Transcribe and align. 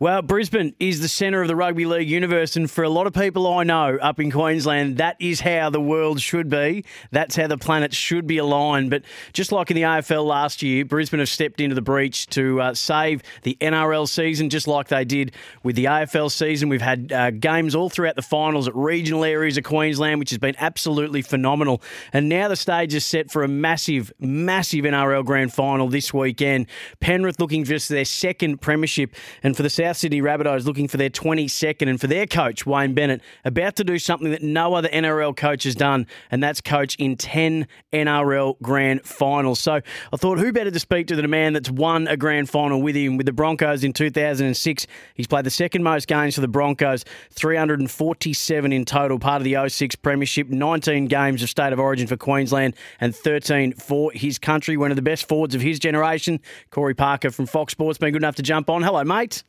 Well, 0.00 0.22
Brisbane 0.22 0.74
is 0.80 1.00
the 1.00 1.08
centre 1.08 1.42
of 1.42 1.48
the 1.48 1.56
rugby 1.56 1.84
league 1.84 2.08
universe, 2.08 2.56
and 2.56 2.70
for 2.70 2.84
a 2.84 2.88
lot 2.88 3.06
of 3.06 3.12
people 3.12 3.46
I 3.46 3.64
know 3.64 3.98
up 4.00 4.18
in 4.18 4.30
Queensland, 4.30 4.96
that 4.96 5.16
is 5.20 5.40
how 5.40 5.70
the 5.70 5.80
world 5.80 6.20
should 6.20 6.48
be. 6.48 6.84
That's 7.10 7.36
how 7.36 7.48
the 7.48 7.58
planets 7.58 7.96
should 7.96 8.26
be 8.26 8.38
aligned. 8.38 8.90
But 8.90 9.02
just 9.32 9.52
like 9.52 9.70
in 9.70 9.74
the 9.74 9.82
AFL 9.82 10.24
last 10.24 10.62
year, 10.62 10.84
Brisbane 10.84 11.20
have 11.20 11.28
stepped 11.28 11.60
into 11.60 11.74
the 11.74 11.82
breach 11.82 12.26
to 12.28 12.60
uh, 12.60 12.74
save 12.74 13.22
the 13.42 13.58
NRL 13.60 14.08
season, 14.08 14.48
just 14.48 14.66
like 14.66 14.88
they 14.88 15.04
did 15.04 15.32
with 15.62 15.76
the 15.76 15.84
AFL 15.84 16.30
season. 16.30 16.68
We've 16.68 16.80
had 16.80 17.12
uh, 17.12 17.30
games 17.32 17.74
all 17.74 17.90
throughout 17.90 18.16
the 18.16 18.22
finals 18.22 18.68
at 18.68 18.74
regional 18.74 19.24
areas 19.24 19.58
of 19.58 19.64
Queensland, 19.64 20.18
which 20.18 20.30
has 20.30 20.38
been 20.38 20.56
absolutely 20.58 21.22
phenomenal. 21.22 21.82
And 22.12 22.28
now 22.28 22.48
the 22.48 22.56
stage 22.56 22.94
is 22.94 23.04
set 23.04 23.30
for 23.30 23.42
a 23.42 23.48
massive, 23.48 24.12
massive 24.18 24.84
NRL 24.84 25.24
grand 25.24 25.52
final 25.52 25.88
this 25.88 26.14
weekend. 26.14 26.66
Penrith 27.00 27.38
looking 27.38 27.64
just 27.64 27.88
their 27.88 28.04
second 28.06 28.60
premiership, 28.62 29.14
and 29.42 29.57
for 29.58 29.64
the 29.64 29.70
South 29.70 29.96
Sydney 29.96 30.22
Rabbitohs 30.22 30.66
looking 30.66 30.86
for 30.86 30.98
their 30.98 31.10
22nd, 31.10 31.88
and 31.88 32.00
for 32.00 32.06
their 32.06 32.28
coach, 32.28 32.64
Wayne 32.64 32.94
Bennett, 32.94 33.20
about 33.44 33.74
to 33.74 33.82
do 33.82 33.98
something 33.98 34.30
that 34.30 34.40
no 34.40 34.74
other 34.74 34.88
NRL 34.88 35.36
coach 35.36 35.64
has 35.64 35.74
done, 35.74 36.06
and 36.30 36.40
that's 36.40 36.60
coach 36.60 36.94
in 36.94 37.16
10 37.16 37.66
NRL 37.92 38.54
grand 38.62 39.02
finals. 39.02 39.58
So 39.58 39.80
I 40.12 40.16
thought, 40.16 40.38
who 40.38 40.52
better 40.52 40.70
to 40.70 40.78
speak 40.78 41.08
to 41.08 41.16
than 41.16 41.24
a 41.24 41.28
man 41.28 41.54
that's 41.54 41.72
won 41.72 42.06
a 42.06 42.16
grand 42.16 42.48
final 42.48 42.80
with 42.80 42.94
him 42.94 43.16
with 43.16 43.26
the 43.26 43.32
Broncos 43.32 43.82
in 43.82 43.92
2006? 43.92 44.86
He's 45.16 45.26
played 45.26 45.44
the 45.44 45.50
second 45.50 45.82
most 45.82 46.06
games 46.06 46.36
for 46.36 46.40
the 46.40 46.46
Broncos, 46.46 47.04
347 47.32 48.72
in 48.72 48.84
total, 48.84 49.18
part 49.18 49.40
of 49.40 49.44
the 49.44 49.68
06 49.68 49.96
Premiership, 49.96 50.50
19 50.50 51.06
games 51.06 51.42
of 51.42 51.50
State 51.50 51.72
of 51.72 51.80
Origin 51.80 52.06
for 52.06 52.16
Queensland, 52.16 52.76
and 53.00 53.12
13 53.12 53.72
for 53.72 54.12
his 54.12 54.38
country. 54.38 54.76
One 54.76 54.92
of 54.92 54.96
the 54.96 55.02
best 55.02 55.26
forwards 55.26 55.56
of 55.56 55.60
his 55.62 55.80
generation, 55.80 56.38
Corey 56.70 56.94
Parker 56.94 57.32
from 57.32 57.46
Fox 57.46 57.72
Sports, 57.72 57.98
been 57.98 58.12
good 58.12 58.22
enough 58.22 58.36
to 58.36 58.42
jump 58.42 58.70
on. 58.70 58.84
Hello, 58.84 59.02
mate. 59.02 59.42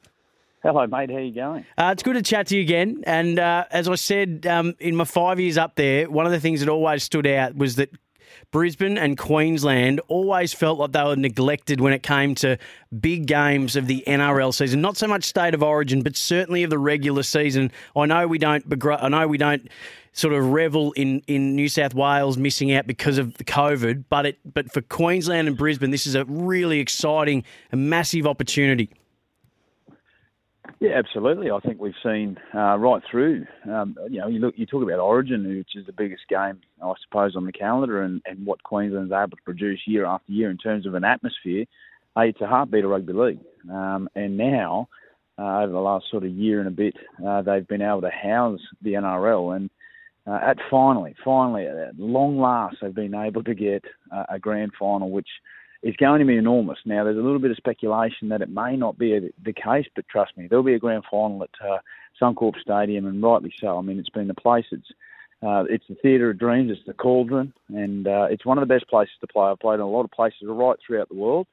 Hello, 0.61 0.85
mate. 0.87 1.09
How 1.09 1.19
you 1.19 1.33
going? 1.33 1.65
Uh, 1.77 1.91
it's 1.93 2.03
good 2.03 2.15
to 2.15 2.21
chat 2.21 2.47
to 2.47 2.55
you 2.57 2.61
again. 2.61 3.01
And 3.05 3.39
uh, 3.39 3.63
as 3.71 3.87
I 3.87 3.95
said, 3.95 4.45
um, 4.45 4.75
in 4.79 4.93
my 4.93 5.05
five 5.05 5.39
years 5.39 5.57
up 5.57 5.75
there, 5.75 6.09
one 6.09 6.25
of 6.25 6.33
the 6.33 6.39
things 6.41 6.59
that 6.59 6.67
always 6.67 7.01
stood 7.01 7.25
out 7.25 7.55
was 7.55 7.77
that 7.77 7.91
Brisbane 8.51 8.97
and 8.97 9.17
Queensland 9.17 10.01
always 10.09 10.53
felt 10.53 10.77
like 10.77 10.91
they 10.91 11.03
were 11.03 11.15
neglected 11.15 11.79
when 11.79 11.93
it 11.93 12.03
came 12.03 12.35
to 12.35 12.57
big 12.99 13.25
games 13.25 13.77
of 13.77 13.87
the 13.87 14.03
NRL 14.05 14.53
season. 14.53 14.81
Not 14.81 14.97
so 14.97 15.07
much 15.07 15.23
state 15.23 15.53
of 15.53 15.63
origin, 15.63 16.01
but 16.01 16.17
certainly 16.17 16.63
of 16.63 16.69
the 16.69 16.77
regular 16.77 17.23
season. 17.23 17.71
I 17.95 18.05
know 18.05 18.27
we 18.27 18.37
don't. 18.37 18.65
I 18.85 19.07
know 19.07 19.27
we 19.29 19.37
don't 19.37 19.69
sort 20.11 20.33
of 20.33 20.51
revel 20.51 20.91
in, 20.93 21.21
in 21.27 21.55
New 21.55 21.69
South 21.69 21.93
Wales 21.93 22.37
missing 22.37 22.73
out 22.73 22.85
because 22.85 23.17
of 23.17 23.37
the 23.37 23.45
COVID, 23.45 24.05
but 24.09 24.25
it 24.25 24.39
but 24.53 24.73
for 24.73 24.81
Queensland 24.81 25.47
and 25.47 25.57
Brisbane, 25.57 25.91
this 25.91 26.05
is 26.05 26.15
a 26.15 26.25
really 26.25 26.79
exciting, 26.79 27.45
a 27.71 27.77
massive 27.77 28.27
opportunity. 28.27 28.89
Yeah, 30.79 30.91
absolutely. 30.91 31.51
I 31.51 31.59
think 31.59 31.81
we've 31.81 31.93
seen 32.01 32.37
uh, 32.55 32.77
right 32.77 33.01
through. 33.11 33.45
Um, 33.69 33.97
you 34.09 34.21
know, 34.21 34.27
you 34.27 34.39
look, 34.39 34.53
you 34.57 34.65
talk 34.65 34.81
about 34.81 34.99
Origin, 34.99 35.45
which 35.57 35.75
is 35.75 35.85
the 35.85 35.91
biggest 35.91 36.23
game, 36.29 36.59
I 36.81 36.93
suppose, 37.03 37.35
on 37.35 37.45
the 37.45 37.51
calendar, 37.51 38.01
and, 38.01 38.21
and 38.25 38.45
what 38.45 38.63
Queensland's 38.63 39.11
able 39.11 39.31
to 39.31 39.43
produce 39.43 39.81
year 39.85 40.05
after 40.05 40.31
year 40.31 40.49
in 40.49 40.57
terms 40.57 40.85
of 40.85 40.93
an 40.93 41.03
atmosphere. 41.03 41.65
It's 42.17 42.41
a 42.41 42.47
heartbeat 42.47 42.83
of 42.83 42.91
rugby 42.91 43.13
league, 43.13 43.39
um, 43.71 44.09
and 44.15 44.35
now 44.35 44.89
uh, 45.37 45.61
over 45.61 45.71
the 45.71 45.79
last 45.79 46.05
sort 46.11 46.23
of 46.25 46.31
year 46.31 46.59
and 46.59 46.67
a 46.67 46.71
bit, 46.71 46.95
uh, 47.25 47.41
they've 47.41 47.67
been 47.67 47.81
able 47.81 48.01
to 48.01 48.09
house 48.09 48.59
the 48.81 48.93
NRL, 48.93 49.55
and 49.55 49.69
uh, 50.27 50.39
at 50.43 50.57
finally, 50.69 51.15
finally, 51.23 51.65
at 51.65 51.97
long 51.97 52.39
last, 52.39 52.77
they've 52.81 52.93
been 52.93 53.15
able 53.15 53.43
to 53.43 53.55
get 53.55 53.83
uh, 54.13 54.25
a 54.29 54.39
grand 54.39 54.71
final, 54.77 55.11
which 55.11 55.29
is 55.81 55.95
going 55.95 56.19
to 56.19 56.25
be 56.25 56.35
enormous. 56.35 56.79
Now, 56.85 57.03
there's 57.03 57.17
a 57.17 57.21
little 57.21 57.39
bit 57.39 57.51
of 57.51 57.57
speculation 57.57 58.29
that 58.29 58.41
it 58.41 58.49
may 58.49 58.75
not 58.75 58.97
be 58.97 59.31
the 59.43 59.53
case, 59.53 59.85
but 59.95 60.07
trust 60.09 60.35
me, 60.37 60.47
there'll 60.47 60.63
be 60.63 60.73
a 60.73 60.79
grand 60.79 61.03
final 61.09 61.43
at 61.43 61.49
uh, 61.65 61.77
Suncorp 62.21 62.59
Stadium, 62.59 63.05
and 63.05 63.23
rightly 63.23 63.53
so. 63.59 63.77
I 63.77 63.81
mean, 63.81 63.99
it's 63.99 64.09
been 64.09 64.27
the 64.27 64.33
place. 64.33 64.65
It's 64.71 64.91
uh, 65.41 65.63
it's 65.69 65.85
the 65.87 65.95
theatre 65.95 66.31
of 66.31 66.37
dreams. 66.37 66.69
It's 66.69 66.85
the 66.85 66.93
cauldron, 66.93 67.53
and 67.69 68.07
uh, 68.07 68.27
it's 68.29 68.45
one 68.45 68.57
of 68.57 68.67
the 68.67 68.73
best 68.73 68.89
places 68.89 69.13
to 69.21 69.27
play. 69.27 69.45
I've 69.45 69.59
played 69.59 69.75
in 69.75 69.81
a 69.81 69.89
lot 69.89 70.03
of 70.03 70.11
places 70.11 70.39
right 70.43 70.77
throughout 70.85 71.07
the 71.07 71.15
world, 71.15 71.47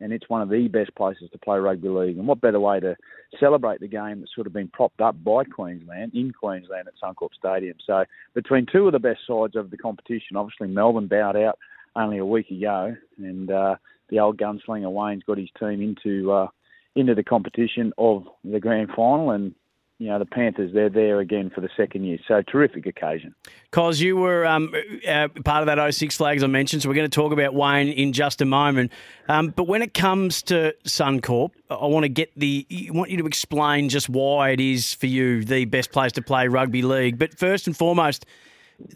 and 0.00 0.12
it's 0.12 0.28
one 0.28 0.42
of 0.42 0.48
the 0.48 0.68
best 0.68 0.94
places 0.94 1.28
to 1.32 1.38
play 1.38 1.58
rugby 1.58 1.88
league. 1.88 2.18
And 2.18 2.28
what 2.28 2.40
better 2.40 2.60
way 2.60 2.78
to 2.78 2.96
celebrate 3.40 3.80
the 3.80 3.88
game 3.88 4.20
that's 4.20 4.32
sort 4.32 4.46
of 4.46 4.52
been 4.52 4.68
propped 4.68 5.00
up 5.00 5.16
by 5.24 5.42
Queensland 5.42 6.14
in 6.14 6.32
Queensland 6.32 6.86
at 6.86 6.94
Suncorp 7.02 7.30
Stadium? 7.36 7.76
So 7.84 8.04
between 8.32 8.64
two 8.64 8.86
of 8.86 8.92
the 8.92 9.00
best 9.00 9.20
sides 9.26 9.56
of 9.56 9.72
the 9.72 9.76
competition, 9.76 10.36
obviously 10.36 10.68
Melbourne 10.68 11.08
bowed 11.08 11.36
out 11.36 11.58
only 11.96 12.18
a 12.18 12.26
week 12.26 12.50
ago, 12.50 12.96
and 13.18 13.50
uh, 13.50 13.76
the 14.08 14.20
old 14.20 14.38
gunslinger 14.38 14.90
Wayne's 14.90 15.24
got 15.24 15.38
his 15.38 15.50
team 15.58 15.82
into 15.82 16.30
uh, 16.32 16.48
into 16.94 17.14
the 17.14 17.24
competition 17.24 17.92
of 17.98 18.26
the 18.44 18.60
grand 18.60 18.90
final, 18.94 19.30
and 19.30 19.54
you 19.98 20.08
know 20.08 20.18
the 20.18 20.26
Panthers 20.26 20.72
they're 20.74 20.90
there 20.90 21.20
again 21.20 21.50
for 21.54 21.60
the 21.60 21.68
second 21.76 22.04
year. 22.04 22.18
So 22.26 22.42
terrific 22.42 22.86
occasion. 22.86 23.34
Cos, 23.70 24.00
you 24.00 24.16
were 24.16 24.44
um, 24.44 24.74
uh, 25.08 25.28
part 25.44 25.66
of 25.66 25.74
that 25.74 25.94
06 25.94 26.16
flag 26.16 26.36
as 26.36 26.44
I 26.44 26.48
mentioned, 26.48 26.82
so 26.82 26.88
we're 26.88 26.94
going 26.94 27.08
to 27.08 27.14
talk 27.14 27.32
about 27.32 27.54
Wayne 27.54 27.88
in 27.88 28.12
just 28.12 28.40
a 28.40 28.44
moment. 28.44 28.92
Um, 29.28 29.48
but 29.48 29.64
when 29.68 29.80
it 29.80 29.94
comes 29.94 30.42
to 30.44 30.74
Suncorp, 30.84 31.52
I 31.70 31.86
want 31.86 32.04
to 32.04 32.08
get 32.08 32.32
the 32.36 32.66
I 32.70 32.90
want 32.90 33.10
you 33.10 33.18
to 33.18 33.26
explain 33.26 33.88
just 33.88 34.08
why 34.08 34.50
it 34.50 34.60
is 34.60 34.92
for 34.92 35.06
you 35.06 35.44
the 35.44 35.64
best 35.66 35.92
place 35.92 36.12
to 36.12 36.22
play 36.22 36.48
rugby 36.48 36.82
league. 36.82 37.18
But 37.18 37.38
first 37.38 37.66
and 37.66 37.76
foremost 37.76 38.26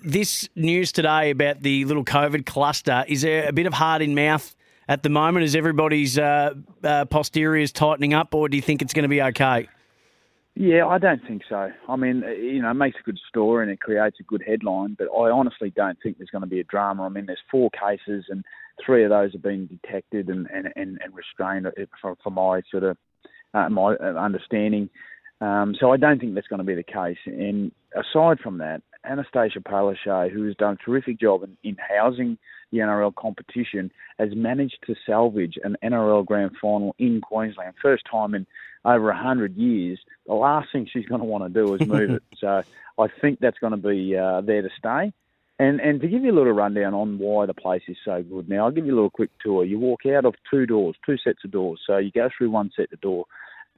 this 0.02 0.48
news 0.54 0.92
today 0.92 1.30
about 1.30 1.62
the 1.62 1.84
little 1.84 2.04
COVID 2.04 2.46
cluster, 2.46 3.04
is 3.08 3.22
there 3.22 3.48
a 3.48 3.52
bit 3.52 3.66
of 3.66 3.74
heart 3.74 4.02
in 4.02 4.14
mouth 4.14 4.54
at 4.88 5.02
the 5.02 5.08
moment? 5.08 5.44
Is 5.44 5.56
everybody's 5.56 6.18
uh, 6.18 6.54
uh, 6.84 7.04
posteriors 7.06 7.72
tightening 7.72 8.14
up, 8.14 8.34
or 8.34 8.48
do 8.48 8.56
you 8.56 8.62
think 8.62 8.82
it's 8.82 8.92
going 8.92 9.04
to 9.04 9.08
be 9.08 9.22
okay? 9.22 9.68
Yeah, 10.58 10.86
I 10.86 10.96
don't 10.96 11.20
think 11.26 11.42
so. 11.48 11.70
I 11.86 11.96
mean, 11.96 12.24
uh, 12.24 12.28
you 12.28 12.62
know, 12.62 12.70
it 12.70 12.74
makes 12.74 12.96
a 12.98 13.02
good 13.02 13.18
story 13.28 13.62
and 13.62 13.70
it 13.70 13.78
creates 13.78 14.16
a 14.20 14.22
good 14.22 14.42
headline, 14.46 14.96
but 14.98 15.08
I 15.08 15.30
honestly 15.30 15.70
don't 15.70 15.98
think 16.02 16.16
there's 16.16 16.30
going 16.30 16.44
to 16.44 16.48
be 16.48 16.60
a 16.60 16.64
drama. 16.64 17.04
I 17.04 17.08
mean, 17.10 17.26
there's 17.26 17.42
four 17.50 17.68
cases 17.70 18.24
and 18.30 18.42
three 18.84 19.04
of 19.04 19.10
those 19.10 19.32
have 19.32 19.42
been 19.42 19.66
detected 19.66 20.28
and, 20.28 20.48
and, 20.50 20.72
and, 20.74 20.98
and 21.04 21.14
restrained 21.14 21.66
uh, 21.66 21.70
from, 22.00 22.16
from 22.22 22.34
my 22.34 22.62
sort 22.70 22.84
of 22.84 22.96
uh, 23.52 23.68
my 23.68 23.96
understanding. 23.96 24.88
Um, 25.42 25.74
so 25.78 25.92
I 25.92 25.98
don't 25.98 26.18
think 26.18 26.34
that's 26.34 26.46
going 26.46 26.58
to 26.58 26.64
be 26.64 26.74
the 26.74 26.82
case. 26.82 27.18
And 27.26 27.70
aside 27.94 28.40
from 28.40 28.58
that, 28.58 28.82
Annastacia 29.08 29.62
Palaszczuk, 29.62 30.30
who 30.30 30.44
has 30.46 30.56
done 30.56 30.74
a 30.80 30.84
terrific 30.84 31.20
job 31.20 31.42
in, 31.42 31.56
in 31.62 31.76
housing 31.76 32.38
the 32.72 32.78
NRL 32.78 33.14
competition, 33.14 33.92
has 34.18 34.34
managed 34.34 34.78
to 34.86 34.94
salvage 35.06 35.58
an 35.62 35.76
NRL 35.82 36.26
grand 36.26 36.52
final 36.60 36.94
in 36.98 37.20
Queensland. 37.20 37.74
First 37.80 38.04
time 38.10 38.34
in 38.34 38.46
over 38.84 39.06
100 39.06 39.56
years. 39.56 39.98
The 40.26 40.34
last 40.34 40.68
thing 40.72 40.88
she's 40.90 41.06
going 41.06 41.20
to 41.20 41.26
want 41.26 41.44
to 41.44 41.50
do 41.50 41.74
is 41.74 41.86
move 41.86 42.10
it. 42.10 42.22
So 42.38 42.62
I 42.98 43.06
think 43.20 43.40
that's 43.40 43.58
going 43.58 43.72
to 43.72 43.76
be 43.76 44.16
uh, 44.16 44.40
there 44.42 44.62
to 44.62 44.70
stay. 44.78 45.12
And 45.58 45.80
and 45.80 46.02
to 46.02 46.08
give 46.08 46.22
you 46.22 46.30
a 46.30 46.36
little 46.36 46.52
rundown 46.52 46.92
on 46.92 47.18
why 47.18 47.46
the 47.46 47.54
place 47.54 47.82
is 47.88 47.96
so 48.04 48.22
good. 48.22 48.46
Now 48.46 48.66
I'll 48.66 48.70
give 48.70 48.84
you 48.84 48.92
a 48.92 48.96
little 48.96 49.10
quick 49.10 49.30
tour. 49.42 49.64
You 49.64 49.78
walk 49.78 50.04
out 50.04 50.26
of 50.26 50.34
two 50.50 50.66
doors, 50.66 50.96
two 51.04 51.16
sets 51.16 51.44
of 51.44 51.50
doors. 51.50 51.80
So 51.86 51.96
you 51.96 52.10
go 52.10 52.28
through 52.36 52.50
one 52.50 52.70
set 52.76 52.92
of 52.92 53.00
door, 53.00 53.24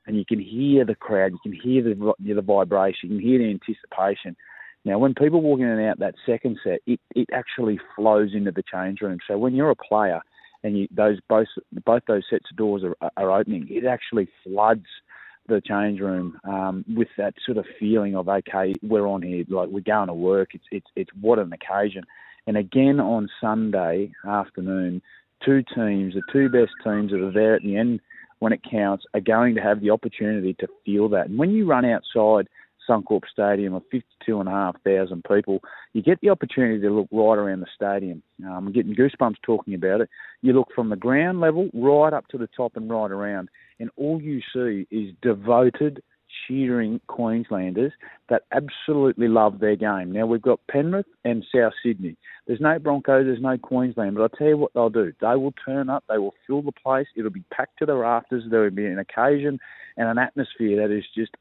and 0.05 0.17
you 0.17 0.25
can 0.25 0.41
hear 0.41 0.85
the 0.85 0.97
crowd, 0.97 1.33
you 1.33 1.39
can 1.39 1.53
hear 1.53 1.83
the 1.85 2.15
the 2.19 2.43
vibration, 2.43 3.11
you 3.11 3.19
can 3.19 3.29
hear 3.29 3.39
the 3.39 3.51
anticipation. 3.51 4.37
Now, 4.85 4.99
when 4.99 5.15
people 5.15 5.43
walk 5.43 5.61
in 5.61 5.67
and 5.67 5.87
out 5.89 5.99
that 5.99 6.15
second 6.25 6.59
set, 6.63 6.81
it, 6.87 7.01
it 7.15 7.29
actually 7.33 7.81
flows 7.97 8.31
into 8.35 8.53
the 8.53 8.63
change 8.63 9.01
room. 9.01 9.19
So 9.27 9.37
when 9.37 9.55
you're 9.55 9.71
a 9.71 9.77
player 9.77 10.21
and 10.63 10.79
you, 10.79 10.89
those 10.91 11.19
both 11.29 11.49
both 11.85 12.03
those 12.07 12.25
sets 12.31 12.47
of 12.51 12.57
doors 12.57 12.83
are, 12.85 13.11
are 13.17 13.39
opening, 13.39 13.67
it 13.71 13.85
actually 13.85 14.29
floods 14.45 14.87
the 15.49 15.61
change 15.61 16.01
room 16.01 16.39
um, 16.45 16.85
with 16.95 17.09
that 17.17 17.35
sort 17.45 17.59
of 17.59 17.65
feeling 17.81 18.15
of 18.15 18.29
okay, 18.29 18.75
we're 18.83 19.07
on 19.07 19.23
here, 19.23 19.45
like 19.49 19.69
we're 19.69 19.81
going 19.81 20.09
to 20.09 20.15
work. 20.15 20.51
It's 20.55 20.65
it's 20.71 20.87
it's 20.95 21.11
what 21.21 21.39
an 21.39 21.53
occasion. 21.53 22.05
And 22.47 22.57
again 22.57 23.01
on 23.01 23.29
Sunday 23.41 24.13
afternoon, 24.27 25.03
two 25.45 25.63
teams, 25.75 26.15
the 26.15 26.23
two 26.33 26.49
best 26.49 26.73
teams 26.85 27.11
that 27.11 27.23
are 27.23 27.33
there 27.33 27.55
at 27.55 27.63
the 27.63 27.77
end 27.77 28.01
when 28.39 28.53
it 28.53 28.61
counts 28.69 29.05
are 29.15 29.21
going 29.21 29.55
to 29.57 29.61
have 29.61 29.81
the 29.81 29.91
opportunity 29.91 30.55
to 30.55 30.69
feel 30.85 31.09
that. 31.11 31.27
And 31.27 31.39
when 31.39 31.51
you 31.51 31.67
run 31.67 31.85
outside 31.85 32.49
Suncorp 32.89 33.23
Stadium 33.31 33.75
of 33.75 33.83
52,500 33.91 35.25
people, 35.25 35.61
you 35.93 36.03
get 36.03 36.21
the 36.21 36.31
opportunity 36.31 36.81
to 36.81 36.91
look 36.91 37.09
right 37.11 37.39
around 37.39 37.61
the 37.61 37.67
stadium. 37.75 38.23
Um, 38.45 38.69
I'm 38.69 38.73
getting 38.73 38.95
goosebumps 38.95 39.37
talking 39.43 39.75
about 39.75 40.01
it. 40.01 40.11
You 40.43 40.53
look 40.53 40.69
from 40.75 40.89
the 40.91 40.97
ground 40.97 41.41
level 41.41 41.69
right 41.75 42.13
up 42.13 42.29
to 42.29 42.39
the 42.39 42.49
top 42.57 42.77
and 42.77 42.91
right 42.91 43.11
around, 43.11 43.49
and 43.81 43.91
all 43.97 44.21
you 44.21 44.41
see 44.53 44.87
is 44.91 45.15
devoted, 45.23 46.03
cheering 46.47 47.01
Queenslanders 47.07 47.93
that 48.29 48.43
absolutely 48.53 49.29
love 49.29 49.61
their 49.61 49.77
game. 49.77 50.13
Now 50.13 50.27
we've 50.27 50.43
got 50.43 50.61
Penrith 50.71 51.07
and 51.25 51.45
South 51.55 51.73
Sydney. 51.83 52.17
There's 52.47 52.61
no 52.61 52.79
Broncos, 52.79 53.27
there's 53.27 53.41
no 53.41 53.59
Queensland, 53.59 54.15
but 54.15 54.23
I'll 54.23 54.29
tell 54.29 54.49
you 54.49 54.57
what 54.57 54.73
they'll 54.75 54.91
do. 54.91 55.13
They 55.21 55.37
will 55.37 55.55
turn 55.65 55.91
up, 55.91 56.05
they 56.09 56.19
will 56.19 56.35
fill 56.47 56.63
the 56.63 56.73
place, 56.73 57.07
it'll 57.17 57.31
be 57.31 57.45
packed 57.53 57.79
to 57.79 57.87
the 57.87 57.97
rafters, 57.97 58.45
there 58.51 58.63
will 58.63 58.71
be 58.71 58.87
an 58.87 58.99
occasion 58.99 59.59
and 59.97 60.09
an 60.09 60.19
atmosphere 60.19 60.87
that 60.87 60.95
is 60.95 61.05
just 61.15 61.33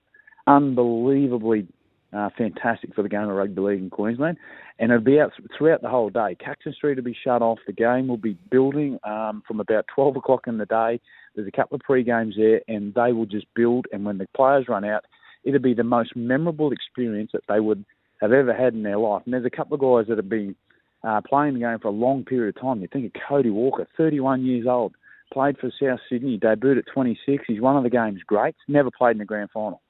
unbelievably 0.47 1.67
uh, 2.13 2.29
fantastic 2.37 2.95
for 2.95 3.01
the 3.01 3.09
game 3.09 3.23
of 3.23 3.35
rugby 3.35 3.61
league 3.61 3.79
in 3.79 3.89
Queensland, 3.89 4.37
and 4.79 4.91
it'll 4.91 5.03
be 5.03 5.19
out 5.19 5.33
throughout 5.57 5.81
the 5.81 5.89
whole 5.89 6.09
day. 6.09 6.35
Caxton 6.39 6.73
Street 6.73 6.95
will 6.95 7.03
be 7.03 7.17
shut 7.23 7.41
off. 7.41 7.59
The 7.67 7.73
game 7.73 8.07
will 8.07 8.17
be 8.17 8.37
building 8.49 8.97
um, 9.03 9.43
from 9.47 9.59
about 9.59 9.85
12 9.93 10.15
o'clock 10.15 10.47
in 10.47 10.57
the 10.57 10.65
day. 10.65 10.99
There's 11.35 11.47
a 11.47 11.51
couple 11.51 11.75
of 11.75 11.81
pre 11.81 12.03
games 12.03 12.35
there, 12.37 12.61
and 12.67 12.93
they 12.93 13.11
will 13.11 13.25
just 13.25 13.45
build. 13.55 13.87
And 13.91 14.05
when 14.05 14.17
the 14.17 14.27
players 14.35 14.67
run 14.69 14.85
out, 14.85 15.03
it'll 15.43 15.59
be 15.59 15.73
the 15.73 15.83
most 15.83 16.15
memorable 16.15 16.71
experience 16.71 17.31
that 17.33 17.43
they 17.47 17.59
would 17.59 17.85
have 18.21 18.31
ever 18.31 18.53
had 18.53 18.73
in 18.73 18.83
their 18.83 18.97
life. 18.97 19.21
And 19.25 19.33
there's 19.33 19.45
a 19.45 19.49
couple 19.49 19.75
of 19.75 19.81
guys 19.81 20.09
that 20.09 20.17
have 20.17 20.29
been 20.29 20.55
uh, 21.03 21.21
playing 21.27 21.53
the 21.53 21.59
game 21.59 21.77
for 21.79 21.89
a 21.89 21.91
long 21.91 22.23
period 22.23 22.55
of 22.55 22.61
time. 22.61 22.81
You 22.81 22.87
think 22.91 23.05
of 23.05 23.21
Cody 23.27 23.49
Walker, 23.49 23.85
31 23.97 24.45
years 24.45 24.65
old, 24.65 24.95
played 25.31 25.57
for 25.57 25.71
South 25.79 25.99
Sydney, 26.09 26.39
debuted 26.39 26.79
at 26.79 26.85
26. 26.91 27.43
He's 27.47 27.61
one 27.61 27.75
of 27.75 27.83
the 27.83 27.89
game's 27.89 28.23
greats. 28.23 28.57
Never 28.67 28.89
played 28.89 29.11
in 29.11 29.17
the 29.19 29.25
grand 29.25 29.51
final 29.51 29.81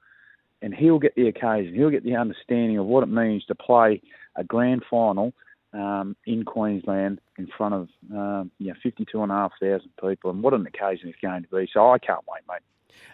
and 0.62 0.74
he'll 0.74 1.00
get 1.00 1.16
the 1.16 1.28
occasion. 1.28 1.74
He'll 1.76 1.90
get 1.90 2.04
the 2.04 2.16
understanding 2.16 2.78
of 2.78 2.86
what 2.86 3.04
it 3.04 3.10
means 3.10 3.46
to 3.46 3.56
play 3.56 4.02
a 4.36 4.44
grand 4.44 4.84
final 4.90 5.34
um, 5.74 6.16
in 6.26 6.44
Queensland 6.44 7.20
in 7.38 7.48
front 7.58 7.74
of 7.74 7.90
um, 8.14 8.52
yeah 8.60 8.74
52,500 8.82 9.82
people, 10.02 10.32
and 10.32 10.42
what 10.42 10.54
an 10.54 10.66
occasion 10.66 11.10
it's 11.10 11.20
going 11.22 11.44
to 11.44 11.50
be. 11.50 11.70
So 11.72 11.92
I 11.92 11.98
can't 12.00 12.24
wait, 12.28 12.42
mate. 12.48 12.62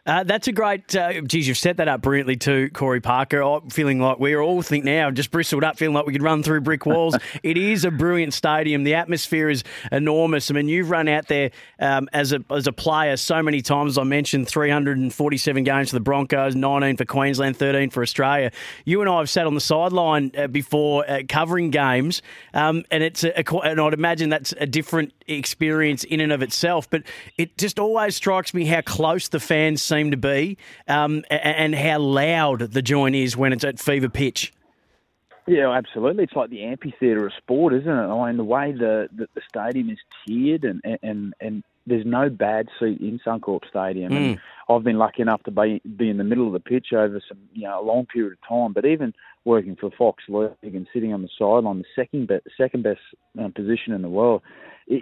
Uh, 0.05 0.23
that's 0.23 0.47
a 0.49 0.51
great. 0.51 0.93
Uh, 0.95 1.21
geez, 1.21 1.47
you've 1.47 1.57
set 1.57 1.77
that 1.77 1.87
up 1.87 2.01
brilliantly 2.01 2.35
too, 2.35 2.69
Corey 2.73 2.99
Parker. 2.99 3.41
I'm 3.41 3.69
feeling 3.69 4.01
like 4.01 4.19
we 4.19 4.35
all 4.35 4.61
think 4.61 4.83
now, 4.83 5.09
just 5.11 5.31
bristled 5.31 5.63
up, 5.63 5.77
feeling 5.77 5.95
like 5.95 6.05
we 6.05 6.11
could 6.11 6.21
run 6.21 6.43
through 6.43 6.61
brick 6.61 6.85
walls. 6.85 7.15
it 7.43 7.57
is 7.57 7.85
a 7.85 7.91
brilliant 7.91 8.33
stadium. 8.33 8.83
The 8.83 8.95
atmosphere 8.95 9.49
is 9.49 9.63
enormous. 9.93 10.51
I 10.51 10.55
mean, 10.55 10.67
you've 10.67 10.89
run 10.89 11.07
out 11.07 11.29
there 11.29 11.51
um, 11.79 12.09
as 12.11 12.33
a 12.33 12.43
as 12.49 12.67
a 12.67 12.73
player 12.73 13.15
so 13.15 13.41
many 13.41 13.61
times. 13.61 13.97
I 13.97 14.03
mentioned 14.03 14.49
347 14.49 15.63
games 15.63 15.89
for 15.89 15.95
the 15.95 16.01
Broncos, 16.01 16.53
19 16.53 16.97
for 16.97 17.05
Queensland, 17.05 17.55
13 17.55 17.89
for 17.89 18.03
Australia. 18.03 18.51
You 18.83 18.99
and 18.99 19.09
I 19.09 19.19
have 19.19 19.29
sat 19.29 19.47
on 19.47 19.55
the 19.55 19.61
sideline 19.61 20.31
uh, 20.37 20.47
before 20.47 21.09
uh, 21.09 21.21
covering 21.29 21.69
games, 21.69 22.21
um, 22.53 22.83
and 22.91 23.03
it's 23.03 23.23
a, 23.23 23.31
a, 23.39 23.57
and 23.59 23.79
I'd 23.79 23.93
imagine 23.93 24.27
that's 24.27 24.53
a 24.59 24.65
different 24.65 25.13
experience 25.27 26.03
in 26.03 26.19
and 26.19 26.31
of 26.31 26.41
itself. 26.41 26.89
But 26.89 27.03
it 27.37 27.57
just 27.57 27.79
always 27.79 28.15
strikes 28.15 28.53
me 28.53 28.65
how 28.65 28.81
close 28.81 29.27
the 29.27 29.39
fans 29.39 29.81
seem 29.81 30.11
to 30.11 30.17
be, 30.17 30.57
um, 30.87 31.23
and 31.29 31.75
how 31.75 31.99
loud 31.99 32.59
the 32.59 32.81
joint 32.81 33.15
is 33.15 33.37
when 33.37 33.53
it's 33.53 33.63
at 33.63 33.79
fever 33.79 34.09
pitch. 34.09 34.53
Yeah, 35.45 35.71
absolutely. 35.71 36.23
It's 36.23 36.35
like 36.35 36.49
the 36.49 36.63
amphitheatre 36.63 37.25
of 37.25 37.33
sport, 37.33 37.73
isn't 37.73 37.89
it? 37.89 37.91
I 37.91 38.27
mean, 38.27 38.37
the 38.37 38.45
way 38.45 38.71
the, 38.71 39.09
the, 39.13 39.27
the 39.35 39.41
stadium 39.47 39.89
is 39.89 39.97
tiered 40.25 40.63
and, 40.63 40.81
and, 41.03 41.33
and 41.41 41.63
there's 41.85 42.05
no 42.05 42.29
bad 42.29 42.69
seat 42.79 43.01
in 43.01 43.19
Suncorp 43.25 43.67
Stadium. 43.69 44.13
Mm. 44.13 44.15
And 44.15 44.39
I've 44.69 44.85
been 44.85 44.97
lucky 44.97 45.21
enough 45.21 45.43
to 45.43 45.51
be, 45.51 45.81
be 45.97 46.09
in 46.09 46.17
the 46.17 46.23
middle 46.23 46.47
of 46.47 46.53
the 46.53 46.61
pitch 46.61 46.93
over 46.93 47.21
some, 47.27 47.39
you 47.53 47.63
know, 47.63 47.81
a 47.81 47.83
long 47.83 48.05
period 48.05 48.33
of 48.33 48.47
time. 48.47 48.71
But 48.71 48.85
even 48.85 49.13
working 49.43 49.75
for 49.75 49.91
Fox 49.91 50.23
League 50.29 50.53
and 50.63 50.87
sitting 50.93 51.13
on 51.13 51.21
the 51.21 51.29
sideline, 51.37 51.79
the 51.79 51.85
second 51.93 52.27
best, 52.29 52.47
second 52.55 52.83
best 52.83 53.01
uh, 53.37 53.49
position 53.49 53.91
in 53.91 54.01
the 54.01 54.09
world, 54.09 54.41
it, 54.87 55.01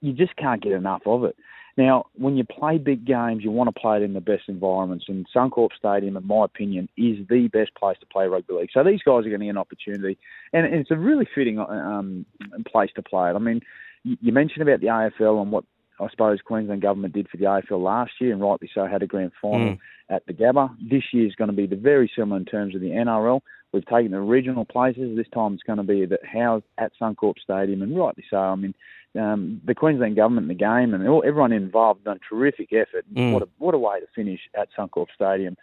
you 0.00 0.12
just 0.12 0.36
can't 0.36 0.62
get 0.62 0.72
enough 0.72 1.02
of 1.06 1.24
it. 1.24 1.36
Now, 1.76 2.06
when 2.14 2.36
you 2.36 2.44
play 2.44 2.78
big 2.78 3.04
games, 3.04 3.42
you 3.42 3.50
want 3.50 3.74
to 3.74 3.80
play 3.80 3.96
it 3.96 4.02
in 4.02 4.12
the 4.12 4.20
best 4.20 4.44
environments, 4.46 5.06
and 5.08 5.26
Suncorp 5.34 5.70
Stadium, 5.76 6.16
in 6.16 6.26
my 6.26 6.44
opinion, 6.44 6.88
is 6.96 7.26
the 7.28 7.48
best 7.48 7.74
place 7.74 7.96
to 7.98 8.06
play 8.06 8.26
rugby 8.26 8.54
league. 8.54 8.70
So 8.72 8.84
these 8.84 9.02
guys 9.02 9.26
are 9.26 9.30
going 9.30 9.40
to 9.40 9.46
get 9.46 9.50
an 9.50 9.58
opportunity, 9.58 10.16
and 10.52 10.66
it's 10.66 10.92
a 10.92 10.96
really 10.96 11.26
fitting 11.34 11.58
um, 11.58 12.26
place 12.70 12.90
to 12.94 13.02
play 13.02 13.30
it. 13.30 13.34
I 13.34 13.40
mean, 13.40 13.60
you 14.04 14.32
mentioned 14.32 14.62
about 14.62 14.80
the 14.80 14.86
AFL 14.86 15.42
and 15.42 15.50
what 15.50 15.64
I 16.00 16.08
suppose 16.10 16.40
Queensland 16.44 16.82
government 16.82 17.14
did 17.14 17.28
for 17.28 17.36
the 17.36 17.44
AFL 17.44 17.82
last 17.82 18.12
year, 18.20 18.32
and 18.32 18.42
rightly 18.42 18.70
so, 18.72 18.86
had 18.86 19.02
a 19.02 19.06
grand 19.06 19.32
final 19.40 19.74
mm. 19.74 19.78
at 20.10 20.26
the 20.26 20.32
Gabba. 20.32 20.74
This 20.80 21.04
year 21.12 21.26
is 21.26 21.34
going 21.34 21.50
to 21.50 21.56
be 21.56 21.66
the 21.66 21.76
very 21.76 22.10
similar 22.16 22.38
in 22.38 22.44
terms 22.44 22.74
of 22.74 22.80
the 22.80 22.90
NRL. 22.90 23.40
We've 23.72 23.86
taken 23.86 24.12
the 24.12 24.20
regional 24.20 24.64
places. 24.64 25.16
This 25.16 25.26
time 25.34 25.54
it's 25.54 25.62
going 25.62 25.78
to 25.78 25.82
be 25.82 26.06
housed 26.24 26.64
at 26.78 26.92
Suncorp 27.00 27.34
Stadium, 27.42 27.82
and 27.82 27.96
rightly 27.96 28.24
so. 28.28 28.36
I 28.36 28.54
mean, 28.54 28.74
um, 29.18 29.60
the 29.64 29.74
Queensland 29.74 30.16
government 30.16 30.48
the 30.48 30.54
game 30.54 30.94
and 30.94 31.06
all, 31.08 31.22
everyone 31.26 31.52
involved 31.52 32.04
done 32.04 32.18
a 32.22 32.34
terrific 32.34 32.72
effort. 32.72 33.04
Mm. 33.14 33.32
What 33.32 33.42
a 33.42 33.48
what 33.58 33.74
a 33.74 33.78
way 33.78 34.00
to 34.00 34.06
finish 34.14 34.40
at 34.54 34.68
Suncorp 34.76 35.06
Stadium, 35.14 35.56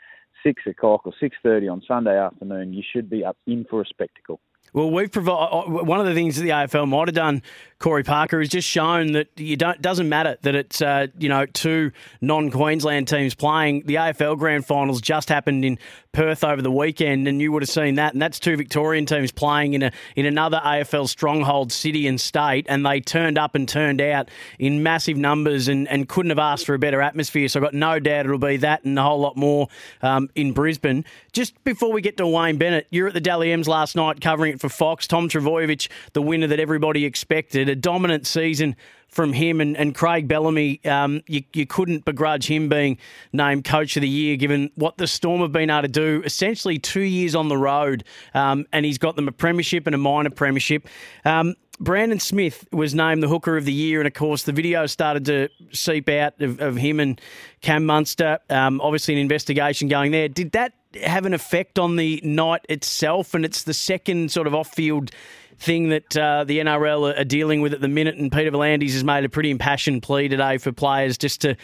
six 0.44 0.64
o'clock 0.66 1.02
or 1.06 1.14
six 1.20 1.38
thirty 1.44 1.68
on 1.68 1.82
Sunday 1.88 2.18
afternoon. 2.18 2.74
You 2.74 2.84
should 2.90 3.10
be 3.10 3.26
up 3.26 3.38
in 3.48 3.66
for 3.70 3.82
a 3.82 3.86
spectacle. 3.86 4.40
Well, 4.74 4.90
we've 4.90 5.12
provided 5.12 5.54
uh, 5.54 5.60
uh, 5.60 5.84
one 5.84 6.00
of 6.00 6.06
the 6.06 6.14
things 6.14 6.38
that 6.38 6.44
the 6.44 6.50
AFL 6.50 6.88
might 6.88 7.10
have 7.10 7.16
done, 7.16 7.42
Corey 7.78 8.04
Parker, 8.04 8.40
is 8.40 8.48
just 8.48 8.66
shown 8.66 9.12
that 9.14 9.28
you 9.36 9.58
don't 9.58 9.82
doesn't 9.82 10.08
matter 10.08 10.38
that 10.44 10.56
it's 10.56 10.82
uh, 10.82 11.08
you 11.18 11.28
know 11.28 11.46
two 11.46 11.92
non-Queensland 12.22 13.10
teams 13.10 13.36
playing. 13.36 13.84
The 13.86 13.96
AFL 13.96 14.38
Grand 14.38 14.66
Finals 14.66 15.02
just 15.02 15.28
happened 15.28 15.66
in 15.66 15.78
Perth 16.14 16.46
over 16.46 16.62
the 16.62 16.72
weekend, 16.72 17.28
and 17.28 17.42
you 17.42 17.52
would 17.52 17.64
have 17.64 17.70
seen 17.70 17.96
that. 17.96 18.14
And 18.14 18.22
that's 18.22 18.40
two 18.40 18.56
Victorian 18.56 19.06
teams 19.06 19.34
playing 19.34 19.74
in 19.74 19.84
a 19.84 19.92
in 20.16 20.26
another 20.26 20.62
AFL 20.64 21.10
stronghold 21.10 21.74
city 21.74 22.08
and 22.08 22.20
state, 22.22 22.66
and 22.70 22.86
they 22.86 23.02
turned 23.02 23.38
up 23.38 23.56
and 23.56 23.68
turned 23.68 24.00
out 24.00 24.30
in 24.58 24.84
massive 24.84 25.18
numbers, 25.18 25.68
and, 25.68 25.86
and 25.90 26.08
couldn't 26.08 26.30
have 26.30 26.40
asked 26.40 26.66
for 26.66 26.76
a 26.76 26.80
better 26.80 27.02
atmosphere. 27.02 27.50
So 27.50 27.60
I've 27.60 27.66
got 27.66 27.74
no 27.74 28.00
doubt 28.00 28.26
it'll 28.26 28.38
be 28.38 28.56
that 28.58 28.86
and 28.86 28.98
a 28.98 29.04
whole 29.04 29.20
lot 29.20 29.36
more 29.36 29.68
um, 30.02 30.30
in 30.36 30.54
Brisbane. 30.54 31.04
Just 31.34 31.62
before 31.66 31.92
we 31.92 32.02
get 32.02 32.16
to 32.18 32.28
Wayne 32.28 32.58
Bennett, 32.58 32.88
you're 32.90 33.10
at 33.10 33.14
the 33.14 33.20
Dally 33.20 33.52
M's 33.52 33.68
last 33.68 33.98
night 33.98 34.22
covering 34.22 34.54
it 34.54 34.61
for 34.62 34.70
Fox. 34.70 35.08
Tom 35.08 35.28
Trbojevic, 35.28 35.90
the 36.14 36.22
winner 36.22 36.48
that 36.48 36.60
everybody 36.60 37.04
expected, 37.06 37.68
a 37.68 37.76
dominant 37.76 38.26
season 38.26 38.76
from 39.10 39.34
him 39.34 39.60
and, 39.60 39.76
and 39.76 39.94
Craig 39.94 40.28
Bellamy. 40.28 40.84
Um, 40.86 41.22
you, 41.28 41.44
you 41.54 41.68
couldn't 41.68 42.06
begrudge 42.06 42.48
him 42.48 42.70
being 42.70 42.98
named 43.34 43.66
Coach 43.66 43.98
of 43.98 44.02
the 44.02 44.10
Year, 44.10 44.38
given 44.38 44.72
what 44.76 44.98
the 44.98 45.08
Storm 45.08 45.42
have 45.42 45.52
been 45.52 45.70
able 45.70 45.82
to 45.82 45.88
do. 45.90 46.22
Essentially, 46.26 46.80
two 46.80 47.02
years 47.02 47.36
on 47.36 47.50
the 47.50 47.58
road, 47.58 48.06
um, 48.34 48.66
and 48.72 48.86
he's 48.86 48.98
got 48.98 49.18
them 49.18 49.28
a 49.28 49.32
premiership 49.32 49.86
and 49.86 49.94
a 49.94 49.98
minor 49.98 50.30
premiership. 50.30 50.88
Um, 51.26 51.56
Brandon 51.80 52.20
Smith 52.20 52.68
was 52.72 52.94
named 52.94 53.24
the 53.24 53.28
Hooker 53.28 53.58
of 53.58 53.66
the 53.66 53.74
Year, 53.74 54.00
and 54.00 54.08
of 54.08 54.14
course, 54.14 54.44
the 54.44 54.52
video 54.52 54.86
started 54.86 55.26
to 55.26 55.50
seep 55.72 56.08
out 56.10 56.40
of, 56.40 56.62
of 56.62 56.78
him 56.78 57.00
and 57.00 57.20
Cam 57.62 57.86
Munster. 57.86 58.40
Um, 58.50 58.80
obviously, 58.82 59.16
an 59.16 59.20
investigation 59.20 59.88
going 59.88 60.12
there. 60.12 60.30
Did 60.30 60.52
that 60.52 60.74
have 61.04 61.26
an 61.26 61.34
effect 61.34 61.80
on 61.80 61.96
the 61.96 62.22
night 62.24 62.66
itself? 62.70 63.34
And 63.34 63.46
it's 63.46 63.64
the 63.64 63.74
second 63.74 64.32
sort 64.32 64.48
of 64.48 64.56
off-field 64.56 65.12
thing 65.58 65.90
that 65.90 66.18
uh, 66.18 66.44
the 66.44 66.60
NRL 66.60 67.20
are 67.20 67.24
dealing 67.24 67.62
with 67.62 67.74
at 67.74 67.82
the 67.82 67.88
minute. 67.88 68.16
And 68.16 68.32
Peter 68.32 68.52
V'landys 68.52 68.94
has 68.94 69.04
made 69.04 69.24
a 69.24 69.30
pretty 69.30 69.52
impassioned 69.52 70.04
plea 70.04 70.28
today 70.28 70.58
for 70.58 70.72
players 70.72 71.18
just 71.18 71.42
to 71.42 71.56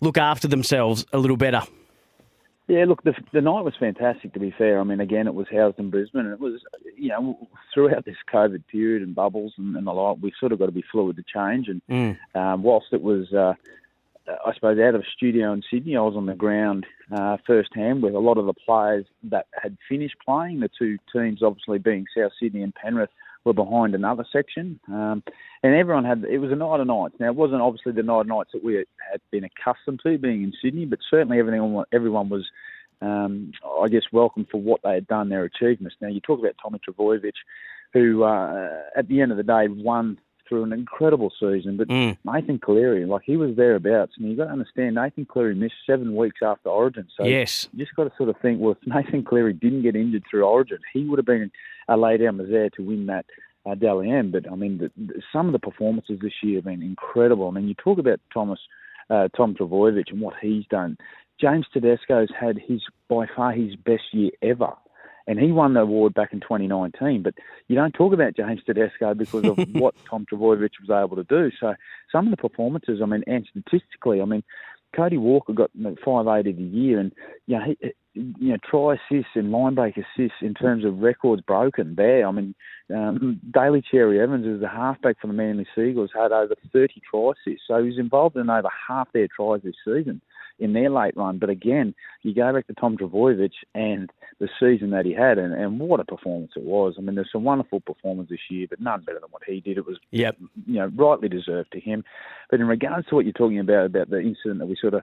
look 0.00 0.18
after 0.18 0.48
themselves 0.48 1.04
a 1.12 1.18
little 1.18 1.36
better. 1.36 1.62
Yeah, 2.70 2.84
look, 2.84 3.02
the, 3.02 3.14
the 3.32 3.40
night 3.40 3.64
was 3.64 3.74
fantastic. 3.80 4.32
To 4.32 4.38
be 4.38 4.54
fair, 4.56 4.78
I 4.78 4.84
mean, 4.84 5.00
again, 5.00 5.26
it 5.26 5.34
was 5.34 5.48
housed 5.50 5.80
in 5.80 5.90
Brisbane, 5.90 6.26
and 6.26 6.32
it 6.32 6.38
was, 6.38 6.60
you 6.96 7.08
know, 7.08 7.48
throughout 7.74 8.04
this 8.04 8.14
COVID 8.32 8.62
period 8.68 9.02
and 9.02 9.12
bubbles 9.12 9.52
and, 9.58 9.74
and 9.74 9.88
the 9.88 9.90
like, 9.90 10.18
we've 10.20 10.32
sort 10.38 10.52
of 10.52 10.60
got 10.60 10.66
to 10.66 10.72
be 10.72 10.84
fluid 10.92 11.16
to 11.16 11.24
change. 11.24 11.66
And 11.66 11.82
mm. 11.90 12.36
um, 12.40 12.62
whilst 12.62 12.92
it 12.92 13.02
was, 13.02 13.32
uh, 13.32 13.54
I 14.44 14.54
suppose, 14.54 14.78
out 14.78 14.94
of 14.94 15.04
studio 15.16 15.52
in 15.52 15.62
Sydney, 15.70 15.96
I 15.96 16.00
was 16.00 16.16
on 16.16 16.26
the 16.26 16.34
ground 16.34 16.86
uh, 17.16 17.36
firsthand 17.46 18.02
with 18.02 18.14
a 18.14 18.18
lot 18.18 18.38
of 18.38 18.46
the 18.46 18.52
players 18.52 19.06
that 19.24 19.46
had 19.60 19.76
finished 19.88 20.16
playing. 20.24 20.60
The 20.60 20.70
two 20.78 20.98
teams, 21.12 21.42
obviously, 21.42 21.78
being 21.78 22.06
South 22.16 22.32
Sydney 22.40 22.62
and 22.62 22.74
Penrith, 22.74 23.10
were 23.44 23.52
behind 23.54 23.94
another 23.94 24.24
section, 24.30 24.78
um, 24.88 25.22
and 25.62 25.74
everyone 25.74 26.04
had. 26.04 26.24
It 26.24 26.38
was 26.38 26.52
a 26.52 26.56
night 26.56 26.80
of 26.80 26.86
nights. 26.86 27.14
Now 27.18 27.28
it 27.28 27.36
wasn't 27.36 27.62
obviously 27.62 27.92
the 27.92 28.02
night 28.02 28.20
of 28.20 28.26
nights 28.26 28.50
that 28.52 28.62
we 28.62 28.74
had 28.74 29.20
been 29.30 29.44
accustomed 29.44 30.00
to 30.02 30.18
being 30.18 30.42
in 30.42 30.52
Sydney, 30.62 30.84
but 30.84 30.98
certainly 31.10 31.38
everything 31.38 31.82
everyone 31.92 32.28
was, 32.28 32.46
um, 33.00 33.52
I 33.80 33.88
guess, 33.88 34.02
welcome 34.12 34.46
for 34.50 34.60
what 34.60 34.82
they 34.82 34.94
had 34.94 35.06
done, 35.06 35.30
their 35.30 35.44
achievements. 35.44 35.96
Now 36.00 36.08
you 36.08 36.20
talk 36.20 36.38
about 36.38 36.56
Tommy 36.62 36.80
Trbojevic, 36.86 37.32
who 37.94 38.24
uh, 38.24 38.68
at 38.94 39.08
the 39.08 39.22
end 39.22 39.30
of 39.30 39.38
the 39.38 39.42
day 39.42 39.68
won 39.68 40.18
through 40.50 40.64
an 40.64 40.74
incredible 40.74 41.32
season. 41.40 41.78
But 41.78 41.88
mm. 41.88 42.18
Nathan 42.26 42.58
Cleary, 42.58 43.06
like 43.06 43.22
he 43.24 43.38
was 43.38 43.56
thereabouts, 43.56 44.12
and 44.18 44.28
you've 44.28 44.36
got 44.36 44.46
to 44.46 44.50
understand 44.50 44.96
Nathan 44.96 45.24
Cleary 45.24 45.54
missed 45.54 45.76
seven 45.86 46.14
weeks 46.14 46.40
after 46.42 46.68
Origin. 46.68 47.08
So 47.16 47.24
yes, 47.24 47.68
you 47.72 47.82
just 47.82 47.96
got 47.96 48.04
to 48.04 48.12
sort 48.18 48.28
of 48.28 48.36
think, 48.42 48.60
well, 48.60 48.72
if 48.72 48.78
Nathan 48.86 49.24
Cleary 49.24 49.54
didn't 49.54 49.82
get 49.82 49.96
injured 49.96 50.24
through 50.30 50.42
Origin, 50.42 50.78
he 50.92 51.04
would 51.04 51.18
have 51.18 51.26
been 51.26 51.50
a 51.88 51.96
lay 51.96 52.18
down 52.18 52.36
there 52.36 52.68
to 52.70 52.82
win 52.82 53.06
that. 53.06 53.24
Uh, 53.66 53.74
Dally 53.74 54.10
M, 54.10 54.30
but 54.30 54.50
I 54.50 54.54
mean, 54.54 54.78
the, 54.78 54.90
the, 54.96 55.20
some 55.30 55.44
of 55.44 55.52
the 55.52 55.58
performances 55.58 56.18
this 56.22 56.32
year 56.42 56.56
have 56.56 56.64
been 56.64 56.82
incredible. 56.82 57.46
I 57.46 57.50
mean, 57.50 57.68
you 57.68 57.74
talk 57.74 57.98
about 57.98 58.18
Thomas 58.32 58.58
uh, 59.10 59.28
Tom 59.36 59.54
Trbojevic 59.54 60.10
and 60.10 60.20
what 60.20 60.34
he's 60.40 60.64
done. 60.70 60.96
James 61.40 61.66
Tedesco's 61.74 62.30
had 62.38 62.58
his 62.58 62.82
by 63.08 63.26
far 63.34 63.52
his 63.52 63.74
best 63.76 64.02
year 64.12 64.30
ever. 64.42 64.72
And 65.30 65.38
he 65.38 65.52
won 65.52 65.74
the 65.74 65.82
award 65.82 66.12
back 66.12 66.32
in 66.32 66.40
2019, 66.40 67.22
but 67.22 67.34
you 67.68 67.76
don't 67.76 67.94
talk 67.94 68.12
about 68.12 68.34
James 68.34 68.62
Tedesco 68.66 69.14
because 69.14 69.44
of 69.44 69.56
what 69.74 69.94
Tom 70.04 70.26
Trbojevic 70.26 70.72
was 70.80 70.90
able 70.90 71.14
to 71.14 71.22
do. 71.22 71.52
So 71.60 71.76
some 72.10 72.26
of 72.26 72.32
the 72.32 72.36
performances, 72.36 72.98
I 73.00 73.06
mean, 73.06 73.22
and 73.28 73.48
statistically, 73.48 74.20
I 74.20 74.24
mean, 74.24 74.42
Cody 74.92 75.18
Walker 75.18 75.52
got 75.52 75.70
five 76.04 76.26
eight 76.26 76.50
of 76.50 76.56
the 76.56 76.64
year, 76.64 76.98
and 76.98 77.12
you 77.46 77.56
know, 77.56 77.64
he, 77.64 77.92
you 78.14 78.48
know, 78.48 78.56
try 78.68 78.94
assists 78.94 79.30
and 79.36 79.52
line 79.52 79.76
break 79.76 79.96
assists 79.96 80.38
in 80.42 80.52
terms 80.54 80.84
of 80.84 80.98
records 80.98 81.42
broken 81.42 81.94
there. 81.94 82.26
I 82.26 82.32
mean, 82.32 82.56
um, 82.92 83.40
Daly 83.54 83.84
Cherry 83.88 84.20
Evans 84.20 84.46
is 84.46 84.60
the 84.60 84.68
halfback 84.68 85.20
for 85.20 85.28
the 85.28 85.32
Manly 85.32 85.64
Sea 85.76 85.90
Eagles 85.90 86.10
had 86.12 86.32
over 86.32 86.56
30 86.72 86.94
try 87.08 87.30
assists, 87.30 87.68
so 87.68 87.84
he's 87.84 88.00
involved 88.00 88.34
in 88.34 88.50
over 88.50 88.68
half 88.88 89.12
their 89.12 89.28
tries 89.28 89.62
this 89.62 89.76
season 89.84 90.22
in 90.60 90.72
their 90.72 90.90
late 90.90 91.16
run. 91.16 91.38
But 91.38 91.50
again, 91.50 91.94
you 92.22 92.34
go 92.34 92.52
back 92.52 92.66
to 92.68 92.74
Tom 92.74 92.96
Trbojevic 92.96 93.52
and 93.74 94.10
the 94.38 94.48
season 94.60 94.90
that 94.90 95.04
he 95.04 95.12
had, 95.12 95.38
and, 95.38 95.52
and 95.54 95.80
what 95.80 96.00
a 96.00 96.04
performance 96.04 96.52
it 96.56 96.62
was. 96.62 96.94
I 96.96 97.00
mean, 97.00 97.14
there's 97.14 97.32
some 97.32 97.44
wonderful 97.44 97.80
performances 97.80 98.30
this 98.30 98.56
year, 98.56 98.66
but 98.68 98.80
none 98.80 99.02
better 99.02 99.20
than 99.20 99.30
what 99.30 99.42
he 99.46 99.60
did. 99.60 99.78
It 99.78 99.86
was, 99.86 99.98
yep. 100.10 100.36
you 100.66 100.74
know, 100.74 100.90
rightly 100.94 101.28
deserved 101.28 101.72
to 101.72 101.80
him. 101.80 102.04
But 102.50 102.60
in 102.60 102.66
regards 102.66 103.08
to 103.08 103.14
what 103.14 103.24
you're 103.24 103.32
talking 103.32 103.58
about, 103.58 103.86
about 103.86 104.10
the 104.10 104.20
incident 104.20 104.60
that 104.60 104.66
we 104.66 104.76
sort 104.80 104.94
of 104.94 105.02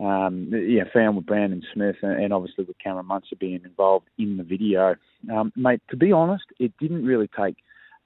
um, 0.00 0.50
yeah, 0.50 0.84
found 0.94 1.16
with 1.16 1.26
Brandon 1.26 1.62
Smith 1.74 1.96
and, 2.02 2.22
and, 2.22 2.32
obviously 2.32 2.64
with 2.64 2.78
Cameron 2.78 3.06
Munster 3.06 3.36
being 3.36 3.60
involved 3.64 4.08
in 4.18 4.38
the 4.38 4.42
video. 4.42 4.96
Um, 5.30 5.52
mate, 5.56 5.82
to 5.90 5.96
be 5.96 6.10
honest, 6.10 6.44
it 6.58 6.72
didn't 6.80 7.04
really 7.04 7.28
take 7.38 7.56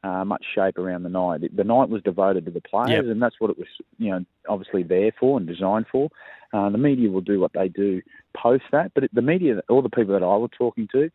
uh, 0.04 0.24
much 0.24 0.44
shape 0.54 0.78
around 0.78 1.02
the 1.02 1.08
night. 1.08 1.56
The 1.56 1.64
night 1.64 1.88
was 1.88 2.02
devoted 2.02 2.44
to 2.44 2.50
the 2.50 2.60
players, 2.60 2.90
yep. 2.90 3.04
and 3.06 3.22
that's 3.22 3.36
what 3.40 3.50
it 3.50 3.58
was, 3.58 3.66
you 3.98 4.10
know, 4.10 4.24
obviously 4.48 4.82
there 4.82 5.12
for 5.18 5.38
and 5.38 5.46
designed 5.46 5.86
for. 5.90 6.10
Uh, 6.52 6.68
the 6.68 6.78
media 6.78 7.10
will 7.10 7.22
do 7.22 7.40
what 7.40 7.52
they 7.54 7.68
do 7.68 8.02
post 8.36 8.64
that, 8.70 8.92
but 8.94 9.04
the 9.12 9.22
media, 9.22 9.62
all 9.68 9.82
the 9.82 9.88
people 9.88 10.12
that 10.12 10.22
I 10.22 10.36
was 10.36 10.50
talking 10.56 10.88
to, 10.92 11.10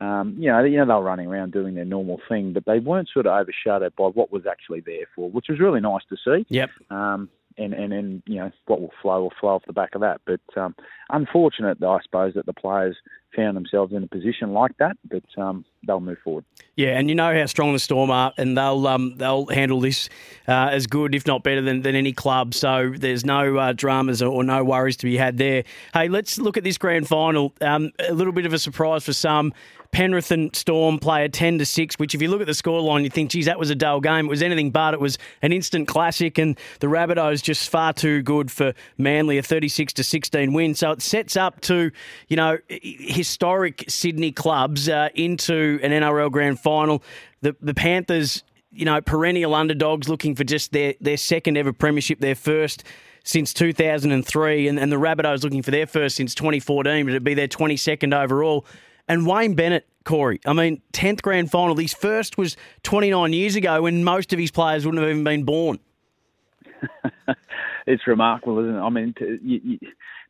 um, 0.00 0.34
you 0.38 0.50
know, 0.50 0.64
you 0.64 0.78
know, 0.78 0.86
they 0.86 0.94
were 0.94 1.02
running 1.02 1.26
around 1.26 1.52
doing 1.52 1.74
their 1.74 1.84
normal 1.84 2.18
thing, 2.28 2.54
but 2.54 2.64
they 2.64 2.78
weren't 2.78 3.10
sort 3.12 3.26
of 3.26 3.38
overshadowed 3.38 3.94
by 3.96 4.06
what 4.06 4.32
was 4.32 4.46
actually 4.46 4.80
there 4.80 5.06
for, 5.14 5.30
which 5.30 5.48
was 5.50 5.60
really 5.60 5.80
nice 5.80 6.02
to 6.08 6.16
see. 6.24 6.46
Yep. 6.48 6.70
Um, 6.88 7.28
and, 7.58 7.74
and, 7.74 7.92
and 7.92 8.22
you 8.26 8.36
know 8.36 8.50
what 8.66 8.80
will 8.80 8.92
flow 9.02 9.22
will 9.22 9.32
flow 9.38 9.56
off 9.56 9.66
the 9.66 9.74
back 9.74 9.94
of 9.94 10.00
that. 10.00 10.22
But 10.24 10.40
um, 10.56 10.74
unfortunate, 11.10 11.82
I 11.82 11.98
suppose, 12.02 12.32
that 12.34 12.46
the 12.46 12.54
players 12.54 12.96
found 13.34 13.56
themselves 13.56 13.92
in 13.92 14.02
a 14.02 14.06
position 14.06 14.52
like 14.52 14.76
that. 14.78 14.96
But 15.08 15.24
um, 15.36 15.64
they'll 15.86 16.00
move 16.00 16.18
forward. 16.22 16.44
Yeah, 16.76 16.98
and 16.98 17.08
you 17.08 17.14
know 17.14 17.34
how 17.34 17.46
strong 17.46 17.72
the 17.72 17.78
Storm 17.78 18.10
are, 18.10 18.32
and 18.36 18.56
they'll 18.56 18.86
um, 18.86 19.16
they'll 19.16 19.46
handle 19.46 19.80
this 19.80 20.08
uh, 20.48 20.68
as 20.70 20.86
good, 20.86 21.14
if 21.14 21.26
not 21.26 21.42
better, 21.42 21.60
than, 21.60 21.82
than 21.82 21.94
any 21.94 22.12
club. 22.12 22.54
So 22.54 22.92
there's 22.96 23.24
no 23.24 23.56
uh, 23.56 23.72
dramas 23.72 24.22
or, 24.22 24.42
no 24.44 24.64
worries 24.64 24.96
to 24.98 25.06
be 25.06 25.16
had 25.16 25.36
there. 25.36 25.64
Hey, 25.92 26.08
let's 26.08 26.38
look 26.38 26.56
at 26.56 26.64
this 26.64 26.78
grand 26.78 27.06
final. 27.08 27.52
Um, 27.60 27.92
a 27.98 28.14
little 28.14 28.32
bit 28.32 28.46
of 28.46 28.52
a 28.52 28.58
surprise 28.58 29.04
for 29.04 29.12
some. 29.12 29.52
Penrith 29.92 30.30
and 30.30 30.54
Storm 30.54 30.98
play 30.98 31.24
a 31.24 31.28
10 31.28 31.58
to 31.58 31.66
6, 31.66 31.96
which 31.96 32.14
if 32.14 32.22
you 32.22 32.28
look 32.28 32.40
at 32.40 32.46
the 32.46 32.52
scoreline, 32.52 33.02
you 33.02 33.10
think, 33.10 33.30
geez, 33.30 33.46
that 33.46 33.58
was 33.58 33.70
a 33.70 33.74
dull 33.74 34.00
game. 34.00 34.26
It 34.26 34.28
was 34.28 34.42
anything 34.42 34.70
but. 34.70 34.94
It 34.94 35.00
was 35.00 35.18
an 35.42 35.52
instant 35.52 35.88
classic, 35.88 36.38
and 36.38 36.56
the 36.78 36.86
Rabbitohs 36.86 37.42
just 37.42 37.68
far 37.68 37.92
too 37.92 38.22
good 38.22 38.52
for 38.52 38.72
Manly, 38.98 39.38
a 39.38 39.42
36 39.42 39.92
to 39.94 40.04
16 40.04 40.52
win. 40.52 40.74
So 40.74 40.92
it 40.92 41.02
sets 41.02 41.36
up 41.36 41.60
to, 41.62 41.90
you 42.28 42.36
know, 42.36 42.58
historic 43.20 43.84
Sydney 43.86 44.32
clubs 44.32 44.88
uh, 44.88 45.10
into 45.14 45.78
an 45.82 45.90
NRL 45.90 46.30
grand 46.30 46.58
final. 46.58 47.02
The, 47.42 47.54
the 47.60 47.74
Panthers, 47.74 48.42
you 48.72 48.86
know, 48.86 48.98
perennial 49.02 49.54
underdogs 49.54 50.08
looking 50.08 50.34
for 50.34 50.42
just 50.42 50.72
their, 50.72 50.94
their 51.02 51.18
second 51.18 51.58
ever 51.58 51.74
premiership, 51.74 52.20
their 52.20 52.34
first 52.34 52.82
since 53.22 53.52
2003, 53.52 54.68
and, 54.68 54.80
and 54.80 54.90
the 54.90 54.96
Rabbitohs 54.96 55.44
looking 55.44 55.62
for 55.62 55.70
their 55.70 55.86
first 55.86 56.16
since 56.16 56.34
2014, 56.34 57.04
but 57.04 57.10
it'd 57.10 57.22
be 57.22 57.34
their 57.34 57.46
22nd 57.46 58.18
overall. 58.18 58.64
And 59.06 59.26
Wayne 59.26 59.54
Bennett, 59.54 59.86
Corey, 60.04 60.40
I 60.46 60.54
mean, 60.54 60.80
10th 60.94 61.20
grand 61.20 61.50
final. 61.50 61.76
His 61.76 61.92
first 61.92 62.38
was 62.38 62.56
29 62.84 63.34
years 63.34 63.54
ago 63.54 63.82
when 63.82 64.02
most 64.02 64.32
of 64.32 64.38
his 64.38 64.50
players 64.50 64.86
wouldn't 64.86 65.02
have 65.02 65.10
even 65.10 65.24
been 65.24 65.44
born. 65.44 65.78
it's 67.86 68.06
remarkable, 68.06 68.60
isn't 68.60 68.74
it? 68.74 68.80
I 68.80 68.88
mean, 68.88 69.12
to, 69.18 69.38
you, 69.42 69.60
you, 69.62 69.78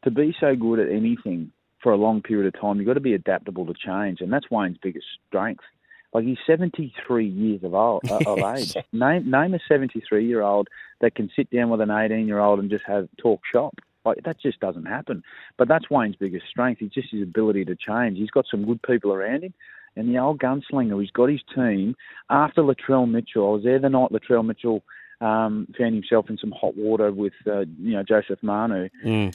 to 0.03 0.11
be 0.11 0.35
so 0.41 0.57
good 0.57 0.81
at 0.81 0.91
anything 0.91 1.53
for 1.83 1.93
a 1.93 1.97
long 1.97 2.23
period 2.23 2.53
of 2.53 2.61
time, 2.61 2.79
you've 2.79 2.87
got 2.87 2.95
to 2.95 3.01
be 3.01 3.15
adaptable 3.15 3.67
to 3.67 3.75
change. 3.75 4.21
And 4.21 4.33
that's 4.33 4.51
Wayne's 4.51 4.79
biggest 4.83 5.07
strength. 5.29 5.65
Like 6.13 6.25
he's 6.25 6.39
73 6.47 7.27
years 7.27 7.63
of, 7.63 7.75
old, 7.75 8.03
uh, 8.11 8.19
of 8.27 8.39
age. 8.57 8.75
Name, 8.93 9.31
name 9.31 9.55
a 9.55 9.61
73 9.69 10.27
year 10.27 10.43
old 10.43 10.69
that 11.01 11.15
can 11.15 11.31
sit 11.35 11.51
down 11.51 11.71
with 11.71 11.81
an 11.81 11.91
18 11.91 12.27
year 12.27 12.41
old 12.41 12.59
and 12.59 12.71
just 12.71 12.85
have 12.87 13.09
talk 13.17 13.41
shop. 13.51 13.75
Like 14.05 14.19
that 14.25 14.41
just 14.41 14.61
doesn't 14.61 14.87
happen. 14.87 15.23
But 15.57 15.69
that's 15.69 15.91
Wayne's 15.91 16.17
biggest 16.17 16.47
strength. 16.49 16.83
It's 16.83 16.95
just 16.95 17.13
his 17.13 17.23
ability 17.23 17.65
to 17.67 17.77
change. 17.77 18.19
He's 18.19 18.31
got 18.31 18.47
some 18.51 18.65
good 18.65 18.83
people 18.83 19.13
around 19.13 19.45
him. 19.45 19.55
And 19.97 20.09
the 20.09 20.19
old 20.19 20.39
gunslinger, 20.39 21.01
he's 21.01 21.11
got 21.11 21.29
his 21.29 21.43
team. 21.55 21.97
After 22.29 22.63
Latrell 22.63 23.11
Mitchell, 23.11 23.49
I 23.49 23.53
was 23.53 23.65
there 23.65 23.79
the 23.79 23.89
night 23.89 24.11
Latrell 24.11 24.47
Mitchell 24.47 24.83
um, 25.21 25.67
found 25.77 25.95
himself 25.95 26.31
in 26.31 26.39
some 26.39 26.53
hot 26.53 26.77
water 26.77 27.11
with 27.13 27.35
uh, 27.47 27.61
you 27.61 27.93
know 27.93 28.03
Joseph 28.03 28.43
Manu. 28.43 28.89
Mm. 29.05 29.35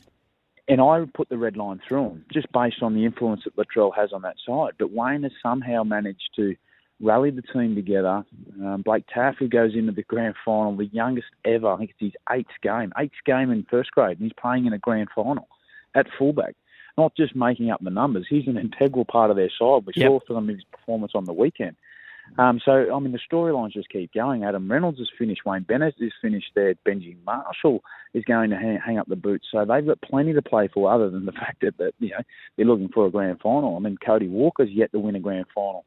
And 0.68 0.82
I 0.82 1.06
put 1.14 1.30
the 1.30 1.38
red 1.38 1.58
line 1.58 1.80
through 1.88 2.10
him 2.10 2.26
just 2.34 2.52
based 2.52 2.82
on 2.82 2.96
the 2.96 3.06
influence 3.06 3.44
that 3.44 3.56
Latrell 3.56 3.96
has 3.96 4.12
on 4.12 4.24
that 4.24 4.38
side. 4.46 4.74
But 4.80 4.92
Wayne 4.92 5.24
has 5.24 5.32
somehow 5.44 5.84
managed 5.84 6.30
to 6.38 6.56
rally 7.00 7.30
the 7.30 7.42
team 7.42 7.76
together. 7.76 8.26
Um, 8.64 8.82
Blake 8.82 9.06
Taaffe 9.14 9.50
goes 9.50 9.76
into 9.76 9.92
the 9.92 10.04
grand 10.04 10.36
final, 10.44 10.76
the 10.76 10.88
youngest 10.88 11.28
ever. 11.44 11.68
I 11.68 11.78
think 11.78 11.92
it's 11.92 12.00
his 12.00 12.22
eighth 12.32 12.48
game, 12.64 12.94
eighth 12.98 13.14
game 13.26 13.52
in 13.52 13.66
first 13.70 13.92
grade, 13.92 14.18
and 14.18 14.26
he's 14.26 14.34
playing 14.42 14.66
in 14.66 14.74
a 14.74 14.80
grand 14.80 15.10
final 15.14 15.48
at 15.94 16.08
fullback. 16.18 16.56
Not 16.98 17.16
just 17.16 17.36
making 17.36 17.72
up 17.72 17.84
the 17.84 17.90
numbers, 17.90 18.26
he's 18.30 18.48
an 18.48 18.58
integral 18.58 19.06
part 19.06 19.30
of 19.30 19.36
their 19.36 19.50
side. 19.50 19.86
We 19.86 19.94
yep. 19.96 20.08
saw 20.08 20.20
from 20.26 20.48
his 20.48 20.64
performance 20.72 21.12
on 21.14 21.26
the 21.26 21.34
weekend. 21.34 21.76
Um, 22.38 22.60
so, 22.64 22.94
I 22.94 23.00
mean, 23.00 23.12
the 23.12 23.20
storylines 23.32 23.74
just 23.74 23.90
keep 23.90 24.14
going. 24.14 24.44
Adam 24.44 24.70
Reynolds 24.70 25.00
has 25.00 25.10
finished. 25.18 25.46
Wayne 25.46 25.64
Bennett 25.64 25.96
is 26.00 26.12
finished 26.22 26.52
there. 26.56 26.76
Benji 26.86 27.16
Marshall 27.26 27.82
is 28.14 28.24
going 28.26 28.50
to 28.50 28.58
hang, 28.58 28.80
hang, 28.84 28.98
up 28.98 29.08
the 29.08 29.16
boots. 29.16 29.48
So 29.52 29.60
they've 29.60 29.86
got 29.86 30.02
plenty 30.02 30.34
to 30.34 30.42
play 30.42 30.68
for 30.74 30.92
other 30.92 31.10
than 31.10 31.26
the 31.26 31.32
fact 31.44 31.62
that, 31.62 31.78
that, 31.78 31.94
you 32.00 32.10
know, 32.10 32.24
they're 32.58 32.66
looking 32.66 32.90
for 32.90 33.06
a 33.06 33.12
grand 33.12 33.40
final. 33.42 33.76
I 33.76 33.80
mean, 33.80 33.98
Cody 34.04 34.28
Walker's 34.28 34.70
yet 34.72 34.92
to 34.92 35.00
win 35.00 35.16
a 35.16 35.20
grand 35.20 35.46
final. 35.54 35.86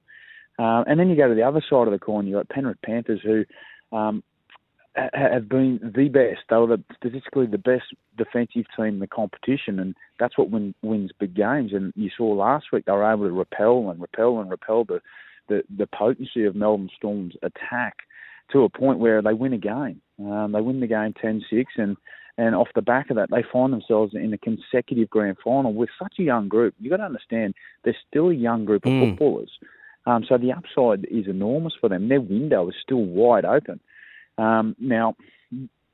Uh, 0.59 0.83
and 0.87 0.99
then 0.99 1.09
you 1.09 1.16
go 1.16 1.28
to 1.28 1.35
the 1.35 1.42
other 1.42 1.62
side 1.68 1.87
of 1.87 1.92
the 1.92 1.99
coin, 1.99 2.26
you've 2.26 2.38
got 2.38 2.49
Penrith 2.49 2.83
Panthers 2.83 3.21
who 3.23 3.45
um, 3.97 4.23
have 4.95 5.49
been 5.49 5.78
the 5.83 6.09
best. 6.09 6.40
They 6.50 6.57
were 6.57 6.76
the, 6.76 6.85
statistically 6.97 7.47
the 7.47 7.59
best 7.59 7.85
defensive 8.16 8.64
team 8.76 8.87
in 8.87 8.99
the 8.99 9.07
competition, 9.07 9.78
and 9.78 9.95
that's 10.18 10.37
what 10.37 10.50
win, 10.50 10.75
wins 10.83 11.11
big 11.18 11.35
games. 11.35 11.73
And 11.73 11.92
you 11.97 12.11
saw 12.16 12.26
last 12.33 12.66
week 12.73 12.85
they 12.87 12.92
were 12.92 13.11
able 13.11 13.26
to 13.26 13.33
repel 13.33 13.90
and 13.90 14.00
repel 14.00 14.40
and 14.40 14.50
repel 14.50 14.85
the, 14.85 15.00
the, 15.48 15.62
the 15.74 15.86
potency 15.86 16.44
of 16.44 16.54
Melbourne 16.54 16.90
Storm's 16.96 17.34
attack 17.42 17.98
to 18.52 18.64
a 18.64 18.68
point 18.68 18.98
where 18.98 19.20
they 19.22 19.34
win 19.34 19.52
a 19.52 19.58
game. 19.58 20.00
Um, 20.18 20.52
they 20.52 20.60
win 20.60 20.80
the 20.80 20.86
game 20.86 21.14
10-6, 21.22 21.64
and 21.76 21.96
and 22.38 22.54
off 22.54 22.68
the 22.76 22.82
back 22.82 23.10
of 23.10 23.16
that, 23.16 23.30
they 23.32 23.42
find 23.52 23.72
themselves 23.72 24.14
in 24.14 24.32
a 24.32 24.38
consecutive 24.38 25.10
grand 25.10 25.38
final 25.42 25.74
with 25.74 25.88
such 26.00 26.14
a 26.20 26.22
young 26.22 26.46
group. 26.46 26.72
You've 26.78 26.92
got 26.92 26.98
to 26.98 27.02
understand, 27.02 27.54
they're 27.82 27.96
still 28.08 28.30
a 28.30 28.34
young 28.34 28.64
group 28.64 28.86
of 28.86 28.92
mm. 28.92 29.10
footballers. 29.10 29.50
Um, 30.06 30.24
so 30.26 30.38
the 30.38 30.52
upside 30.52 31.04
is 31.10 31.26
enormous 31.26 31.74
for 31.80 31.88
them. 31.88 32.08
Their 32.08 32.20
window 32.20 32.68
is 32.68 32.76
still 32.80 33.04
wide 33.04 33.44
open. 33.44 33.80
Um, 34.38 34.76
now, 34.78 35.16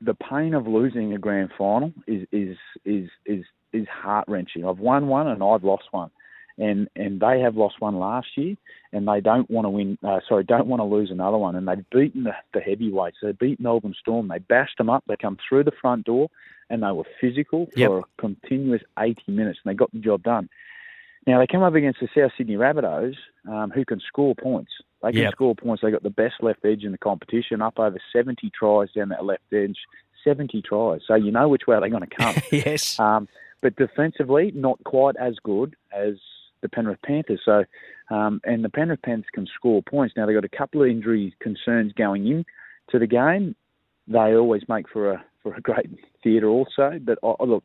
the 0.01 0.13
pain 0.13 0.53
of 0.53 0.67
losing 0.67 1.13
a 1.13 1.17
grand 1.17 1.49
final 1.57 1.91
is 2.05 2.27
is 2.31 2.57
is 2.85 3.09
is, 3.25 3.43
is 3.73 3.87
heart 3.87 4.25
wrenching. 4.27 4.65
I've 4.65 4.77
won 4.77 5.07
one 5.07 5.27
and 5.27 5.41
I've 5.41 5.63
lost 5.63 5.85
one, 5.91 6.11
and 6.57 6.87
and 6.95 7.19
they 7.19 7.39
have 7.41 7.55
lost 7.55 7.79
one 7.79 7.97
last 7.99 8.27
year, 8.35 8.55
and 8.93 9.07
they 9.07 9.21
don't 9.21 9.49
want 9.49 9.65
to 9.65 9.69
win. 9.69 9.97
Uh, 10.03 10.19
sorry, 10.27 10.43
don't 10.43 10.67
want 10.67 10.79
to 10.79 10.85
lose 10.85 11.11
another 11.11 11.37
one. 11.37 11.55
And 11.55 11.67
they've 11.67 11.89
beaten 11.89 12.23
the, 12.23 12.33
the 12.53 12.59
heavyweights. 12.59 13.17
They 13.21 13.33
beat 13.33 13.59
Melbourne 13.59 13.95
Storm. 13.99 14.27
They 14.27 14.39
bashed 14.39 14.77
them 14.77 14.89
up. 14.89 15.03
They 15.07 15.17
come 15.17 15.37
through 15.47 15.65
the 15.65 15.71
front 15.79 16.05
door, 16.05 16.29
and 16.69 16.83
they 16.83 16.91
were 16.91 17.05
physical 17.19 17.67
for 17.73 17.79
yep. 17.79 17.91
a 17.91 18.21
continuous 18.21 18.81
80 18.97 19.23
minutes, 19.27 19.59
and 19.63 19.71
they 19.71 19.75
got 19.75 19.91
the 19.91 19.99
job 19.99 20.23
done. 20.23 20.49
Now 21.27 21.39
they 21.39 21.47
come 21.47 21.63
up 21.63 21.73
against 21.73 21.99
the 21.99 22.07
South 22.15 22.31
Sydney 22.37 22.55
Rabbitohs, 22.55 23.15
um, 23.49 23.71
who 23.71 23.83
can 23.83 23.99
score 23.99 24.35
points. 24.35 24.71
They 25.01 25.11
can 25.11 25.21
yep. 25.21 25.31
score 25.33 25.55
points. 25.55 25.81
They 25.81 25.91
got 25.91 26.03
the 26.03 26.09
best 26.09 26.35
left 26.41 26.63
edge 26.63 26.83
in 26.83 26.91
the 26.91 26.97
competition, 26.97 27.61
up 27.61 27.79
over 27.79 27.97
70 28.13 28.51
tries 28.57 28.91
down 28.91 29.09
that 29.09 29.25
left 29.25 29.43
edge. 29.53 29.77
70 30.23 30.61
tries. 30.63 31.01
So 31.07 31.15
you 31.15 31.31
know 31.31 31.47
which 31.47 31.67
way 31.67 31.79
they're 31.79 31.89
going 31.89 32.07
to 32.07 32.15
come. 32.15 32.35
yes. 32.51 32.99
Um, 32.99 33.27
but 33.61 33.75
defensively, 33.75 34.51
not 34.55 34.83
quite 34.83 35.15
as 35.17 35.35
good 35.43 35.75
as 35.91 36.15
the 36.65 36.75
Penrith 36.75 37.01
Panthers. 37.03 37.41
So, 37.45 37.63
um, 38.09 38.41
and 38.43 38.63
the 38.63 38.69
Penrith 38.69 39.01
Panthers 39.01 39.29
can 39.33 39.47
score 39.55 39.81
points. 39.83 40.15
Now 40.15 40.25
they've 40.25 40.35
got 40.35 40.45
a 40.45 40.57
couple 40.57 40.81
of 40.81 40.89
injury 40.89 41.35
concerns 41.39 41.93
going 41.93 42.27
in 42.27 42.45
to 42.91 42.99
the 42.99 43.07
game. 43.07 43.55
They 44.07 44.35
always 44.35 44.63
make 44.67 44.89
for 44.89 45.11
a 45.11 45.25
for 45.41 45.55
a 45.55 45.61
great 45.61 45.89
theatre 46.23 46.47
also. 46.47 46.99
But 47.01 47.19
oh, 47.23 47.37
look, 47.45 47.63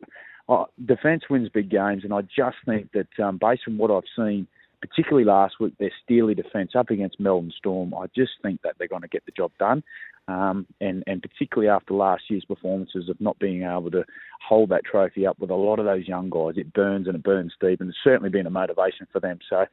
uh, 0.49 0.65
defence 0.85 1.25
wins 1.31 1.49
big 1.49 1.71
games, 1.71 2.05
and 2.05 2.13
I 2.13 2.23
just 2.23 2.57
think 2.67 2.91
that 2.93 3.09
um, 3.23 3.39
based 3.39 3.63
on 3.69 3.79
what 3.79 3.91
I've 3.91 4.03
seen 4.17 4.47
particularly 4.81 5.25
last 5.25 5.61
week, 5.61 5.75
their 5.79 5.93
Steely 6.03 6.35
defence 6.35 6.73
up 6.75 6.91
against 6.91 7.21
Melbourne 7.21 7.53
Storm. 7.57 7.95
I 7.95 8.07
just 8.15 8.33
think 8.43 8.63
that 8.63 8.77
they're 8.79 8.89
going 8.89 9.03
to 9.03 9.09
get 9.09 9.25
the 9.27 9.33
job 9.33 9.53
done. 9.59 9.83
Um, 10.29 10.67
and, 10.81 11.03
and 11.07 11.23
particularly 11.23 11.69
after 11.69 11.95
last 11.95 12.25
year's 12.29 12.45
performances 12.45 13.09
of 13.09 13.21
not 13.21 13.39
being 13.39 13.63
able 13.63 13.91
to 13.91 14.05
hold 14.47 14.69
that 14.69 14.85
trophy 14.85 15.27
up 15.27 15.39
with 15.39 15.51
a 15.51 15.55
lot 15.55 15.79
of 15.79 15.87
those 15.87 16.07
young 16.07 16.31
guys, 16.31 16.55
it 16.57 16.73
burns 16.73 17.07
and 17.07 17.17
it 17.17 17.23
burns 17.23 17.53
deep, 17.61 17.81
and 17.81 17.91
it's 17.91 17.99
certainly 18.05 18.31
been 18.31 18.47
a 18.47 18.51
motivation 18.51 19.07
for 19.13 19.21
them. 19.21 19.39
So, 19.49 19.67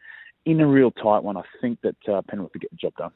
in 0.46 0.62
a 0.62 0.68
real 0.68 0.92
tight 0.92 1.24
one, 1.24 1.38
I 1.38 1.44
think 1.62 1.80
that 1.82 1.98
uh, 2.08 2.22
Penrith 2.28 2.54
will 2.54 2.60
get 2.60 2.72
the 2.72 2.78
job 2.78 2.96
done. 2.96 3.12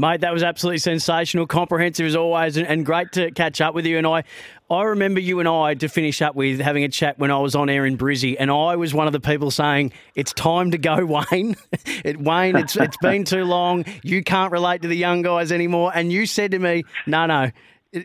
Mate, 0.00 0.20
that 0.20 0.32
was 0.32 0.44
absolutely 0.44 0.78
sensational, 0.78 1.44
comprehensive 1.48 2.06
as 2.06 2.14
always, 2.14 2.56
and, 2.56 2.68
and, 2.68 2.86
great 2.86 3.10
to 3.12 3.32
catch 3.32 3.60
up 3.60 3.74
with 3.74 3.84
you. 3.84 3.98
And 3.98 4.06
I, 4.06 4.22
I 4.70 4.84
remember 4.84 5.18
you 5.18 5.40
and 5.40 5.48
I 5.48 5.74
to 5.74 5.88
finish 5.88 6.22
up 6.22 6.36
with 6.36 6.60
having 6.60 6.84
a 6.84 6.88
chat 6.88 7.18
when 7.18 7.32
I 7.32 7.38
was 7.40 7.56
on 7.56 7.68
air 7.68 7.84
in 7.84 7.98
Brizzy, 7.98 8.36
and 8.38 8.48
I 8.48 8.76
was 8.76 8.94
one 8.94 9.08
of 9.08 9.12
the 9.12 9.18
people 9.18 9.50
saying 9.50 9.92
it's 10.14 10.32
time 10.32 10.70
to 10.70 10.78
go, 10.78 11.04
Wayne. 11.32 11.56
it, 12.04 12.20
Wayne, 12.20 12.54
it's 12.54 12.76
it's 12.76 12.96
been 12.98 13.24
too 13.24 13.42
long. 13.42 13.84
You 14.04 14.22
can't 14.22 14.52
relate 14.52 14.82
to 14.82 14.88
the 14.88 14.96
young 14.96 15.22
guys 15.22 15.50
anymore. 15.50 15.90
And 15.92 16.12
you 16.12 16.26
said 16.26 16.52
to 16.52 16.60
me, 16.60 16.84
no, 17.08 17.26
no, 17.26 17.50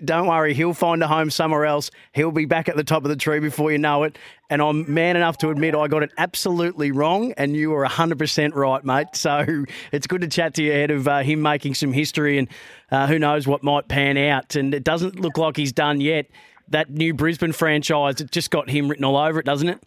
don't 0.03 0.27
worry, 0.27 0.53
he'll 0.53 0.73
find 0.73 1.03
a 1.03 1.07
home 1.07 1.29
somewhere 1.29 1.65
else. 1.65 1.91
He'll 2.13 2.31
be 2.31 2.45
back 2.45 2.69
at 2.69 2.77
the 2.77 2.83
top 2.83 3.03
of 3.03 3.09
the 3.09 3.15
tree 3.15 3.39
before 3.39 3.71
you 3.71 3.77
know 3.77 4.03
it. 4.03 4.17
And 4.49 4.61
I'm 4.61 4.91
man 4.91 5.17
enough 5.17 5.37
to 5.39 5.49
admit 5.49 5.75
I 5.75 5.87
got 5.87 6.03
it 6.03 6.11
absolutely 6.17 6.91
wrong, 6.91 7.33
and 7.33 7.55
you 7.55 7.71
were 7.71 7.85
100% 7.85 8.55
right, 8.55 8.83
mate. 8.83 9.07
So 9.13 9.65
it's 9.91 10.07
good 10.07 10.21
to 10.21 10.27
chat 10.27 10.53
to 10.55 10.63
you 10.63 10.71
ahead 10.71 10.91
of 10.91 11.07
uh, 11.07 11.19
him 11.19 11.41
making 11.41 11.73
some 11.73 11.91
history, 11.91 12.37
and 12.37 12.47
uh, 12.91 13.07
who 13.07 13.19
knows 13.19 13.45
what 13.47 13.63
might 13.63 13.87
pan 13.87 14.17
out. 14.17 14.55
And 14.55 14.73
it 14.73 14.83
doesn't 14.83 15.19
look 15.19 15.37
like 15.37 15.57
he's 15.57 15.73
done 15.73 15.99
yet. 15.99 16.27
That 16.69 16.89
new 16.89 17.13
Brisbane 17.13 17.51
franchise, 17.51 18.21
it 18.21 18.31
just 18.31 18.51
got 18.51 18.69
him 18.69 18.87
written 18.87 19.03
all 19.03 19.17
over 19.17 19.39
it, 19.39 19.45
doesn't 19.45 19.67
it? 19.67 19.83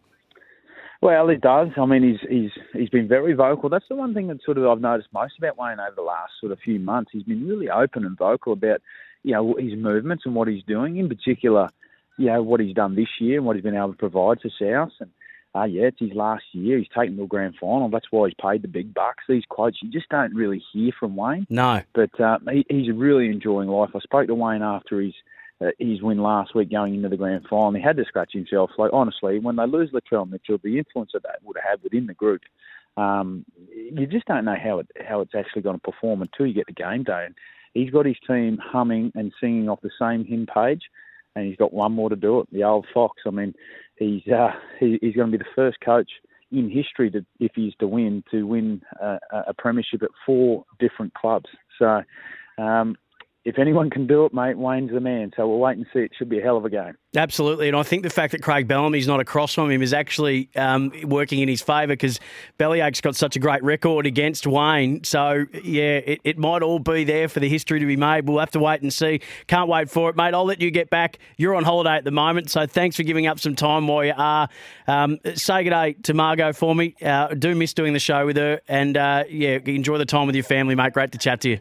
Well, 1.01 1.29
it 1.29 1.41
does. 1.41 1.69
I 1.77 1.87
mean, 1.87 2.03
he's 2.03 2.29
he's 2.29 2.51
he's 2.73 2.89
been 2.89 3.07
very 3.07 3.35
vocal. 3.35 3.69
That's 3.69 3.85
the 3.89 3.97
one 3.97 4.15
thing 4.15 4.29
that 4.29 4.43
sort 4.45 4.59
of 4.59 4.67
I've 4.67 4.81
noticed 4.81 5.09
most 5.13 5.35
about 5.39 5.59
Wayne 5.59 5.79
over 5.79 5.95
the 5.95 6.03
last 6.03 6.33
sort 6.41 6.53
of 6.53 6.59
few 6.59 6.79
months. 6.79 7.11
He's 7.13 7.23
been 7.23 7.47
really 7.47 7.69
open 7.69 8.05
and 8.05 8.17
vocal 8.17 8.55
about 8.55 8.81
you 9.27 9.33
know, 9.33 9.57
his 9.59 9.75
movements 9.77 10.23
and 10.25 10.37
what 10.37 10.47
he's 10.47 10.63
doing, 10.63 10.99
in 10.99 11.09
particular, 11.09 11.69
you 12.17 12.27
know, 12.27 12.43
what 12.45 12.61
he's 12.61 12.77
done 12.77 12.95
this 12.95 13.09
year 13.19 13.39
and 13.39 13.45
what 13.45 13.57
he's 13.57 13.65
been 13.65 13.75
able 13.75 13.91
to 13.91 13.99
provide 13.99 14.41
for 14.41 14.51
South. 14.51 14.93
And 15.01 15.11
uh, 15.53 15.65
yeah, 15.65 15.87
it's 15.87 15.99
his 15.99 16.13
last 16.13 16.45
year. 16.53 16.79
He's 16.79 16.87
taken 16.97 17.17
the 17.17 17.27
grand 17.27 17.57
final. 17.61 17.89
That's 17.89 18.07
why 18.13 18.29
he's 18.29 18.37
paid 18.41 18.63
the 18.63 18.69
big 18.69 18.95
bucks. 18.95 19.25
These 19.29 19.43
quotes 19.49 19.83
you 19.83 19.91
just 19.91 20.09
don't 20.11 20.33
really 20.33 20.63
hear 20.73 20.93
from 20.99 21.17
Wayne. 21.17 21.45
No, 21.51 21.83
but 21.93 22.21
uh, 22.21 22.39
he, 22.49 22.65
he's 22.69 22.93
really 22.95 23.27
enjoying 23.27 23.69
life. 23.69 23.91
I 23.97 23.99
spoke 23.99 24.29
to 24.29 24.35
Wayne 24.37 24.63
after 24.63 25.01
his 25.01 25.15
uh, 25.61 25.71
his 25.81 26.03
win 26.03 26.19
last 26.19 26.55
week 26.55 26.71
going 26.71 26.95
into 26.95 27.09
the 27.09 27.17
grand 27.17 27.47
final. 27.51 27.73
He 27.73 27.83
had 27.83 27.97
to 27.97 28.05
scratch 28.05 28.33
himself. 28.33 28.71
Like 28.79 28.93
honestly, 28.93 29.41
when 29.41 29.57
they 29.57 29.67
lose 29.67 29.91
Latrell 29.91 30.31
Mitchell, 30.31 30.61
the 30.63 30.79
influence 30.79 31.11
that 31.15 31.25
that 31.25 31.41
would 31.43 31.57
have 31.57 31.69
had 31.69 31.83
within 31.83 32.07
the 32.07 32.15
group, 32.15 32.43
um, 32.97 33.45
you 33.75 34.07
just 34.07 34.27
don't 34.27 34.45
know 34.45 34.57
how 34.63 34.79
it 34.79 34.87
how 35.05 35.21
it's 35.21 35.35
actually 35.35 35.63
going 35.63 35.81
to 35.81 35.91
perform 35.91 36.23
until 36.23 36.47
you 36.47 36.55
get 36.55 36.67
the 36.67 36.73
game 36.73 37.03
day. 37.03 37.25
And 37.27 37.35
he's 37.77 37.91
got 37.91 38.07
his 38.07 38.17
team 38.27 38.59
humming 38.63 39.13
and 39.15 39.33
singing 39.41 39.69
off 39.69 39.81
the 39.83 39.91
same 40.01 40.25
hymn 40.25 40.47
page, 40.53 40.83
and 41.35 41.47
he's 41.47 41.57
got 41.57 41.73
one 41.73 41.93
more 41.93 42.09
to 42.09 42.17
do 42.17 42.41
it. 42.41 42.49
The 42.53 42.65
old 42.65 42.87
fox. 42.93 43.23
I 43.27 43.31
mean, 43.31 43.55
he's 43.97 44.23
uh, 44.33 44.53
he, 44.81 44.99
he's 45.03 45.15
going 45.15 45.31
to 45.31 45.39
be 45.39 45.45
the 45.45 45.51
first 45.55 45.79
coach 45.85 46.11
in 46.53 46.71
history 46.71 47.11
to, 47.11 47.25
if 47.41 47.53
he's 47.55 47.75
to 47.81 47.89
win, 47.89 48.23
to 48.31 48.45
win 48.45 48.81
a, 49.01 49.19
a 49.49 49.55
premiership 49.59 50.03
at 50.03 50.11
four 50.25 50.65
different 50.79 51.13
clubs. 51.15 51.51
So 51.79 52.03
um, 52.59 52.97
if 53.47 53.61
anyone 53.61 53.91
can 53.91 54.09
do 54.09 54.25
it, 54.25 54.35
mate, 54.35 54.59
Wayne's 54.59 54.91
the 54.91 54.99
man. 54.99 55.31
So 55.37 55.47
we'll 55.47 55.61
wait 55.61 55.77
and 55.77 55.87
see. 55.93 56.01
It 56.01 56.11
should 56.19 56.29
be 56.29 56.41
a 56.41 56.43
hell 56.43 56.57
of 56.57 56.65
a 56.65 56.69
game. 56.69 56.97
Absolutely. 57.15 57.69
And 57.69 57.77
I 57.77 57.85
think 57.85 58.03
the 58.03 58.11
fact 58.11 58.33
that 58.33 58.43
Craig 58.43 58.67
Bellamy's 58.67 59.07
not 59.07 59.21
across 59.21 59.55
from 59.55 59.71
him 59.71 59.83
is 59.83 59.93
actually 59.93 60.51
um, 60.57 60.91
working 61.05 61.39
in 61.39 61.49
his 61.49 61.63
favour 61.63 61.93
because 61.93 62.19
Bellyache's 62.59 63.01
got 63.01 63.15
such 63.15 63.37
a 63.37 63.39
great 63.39 63.63
record 63.63 64.05
against 64.05 64.49
Wayne. 64.49 65.05
So, 65.05 65.47
yeah, 65.63 65.99
it, 65.99 66.21
it, 66.25 66.39
might 66.39 66.65
all 66.65 66.81
be 66.81 67.05
there 67.05 67.29
for 67.29 67.39
the 67.39 67.49
history 67.49 67.79
to 67.79 67.87
be 67.87 67.95
made. 67.95 68.27
We'll 68.27 68.41
have 68.41 68.51
to 68.51 68.59
wait 68.59 68.83
and 68.83 68.93
see. 68.93 69.21
Can't 69.47 69.69
wait 69.69 69.89
for 69.91 70.11
it, 70.11 70.17
mate. 70.17 70.35
I'll 70.35 70.45
let 70.45 70.61
you 70.61 70.73
get 70.73 70.91
back. 70.91 71.21
You're 71.37 71.55
on 71.55 71.63
holiday 71.63 71.95
at 71.95 72.03
the 72.03 72.11
moment. 72.11 72.51
So 72.51 72.67
thanks 72.67 72.97
for 72.97 73.05
giving 73.05 73.29
up 73.29 73.39
some 73.39 73.55
time 73.55 73.87
while 73.87 74.05
you 74.05 74.15
are. 74.17 74.49
Um, 74.89 75.21
say 75.37 75.63
good 75.63 75.71
day 75.71 75.93
to 76.03 76.15
Margot 76.15 76.53
for 76.53 76.75
me. 76.75 76.97
Uh, 77.01 77.29
do 77.29 77.55
miss 77.55 77.75
doing 77.75 77.93
the 77.93 78.01
show 78.01 78.27
with 78.27 78.39
her. 78.39 78.61
And, 78.67 78.97
uh, 78.97 79.23
yeah, 79.31 79.61
enjoy 79.67 79.99
the 79.99 80.05
time 80.05 80.27
with 80.27 80.35
your 80.35 80.45
family, 80.45 80.75
mate. 80.75 80.95
Great 80.95 81.13
to 81.13 81.19
chat 81.19 81.43
to 81.43 81.51
you. 81.51 81.61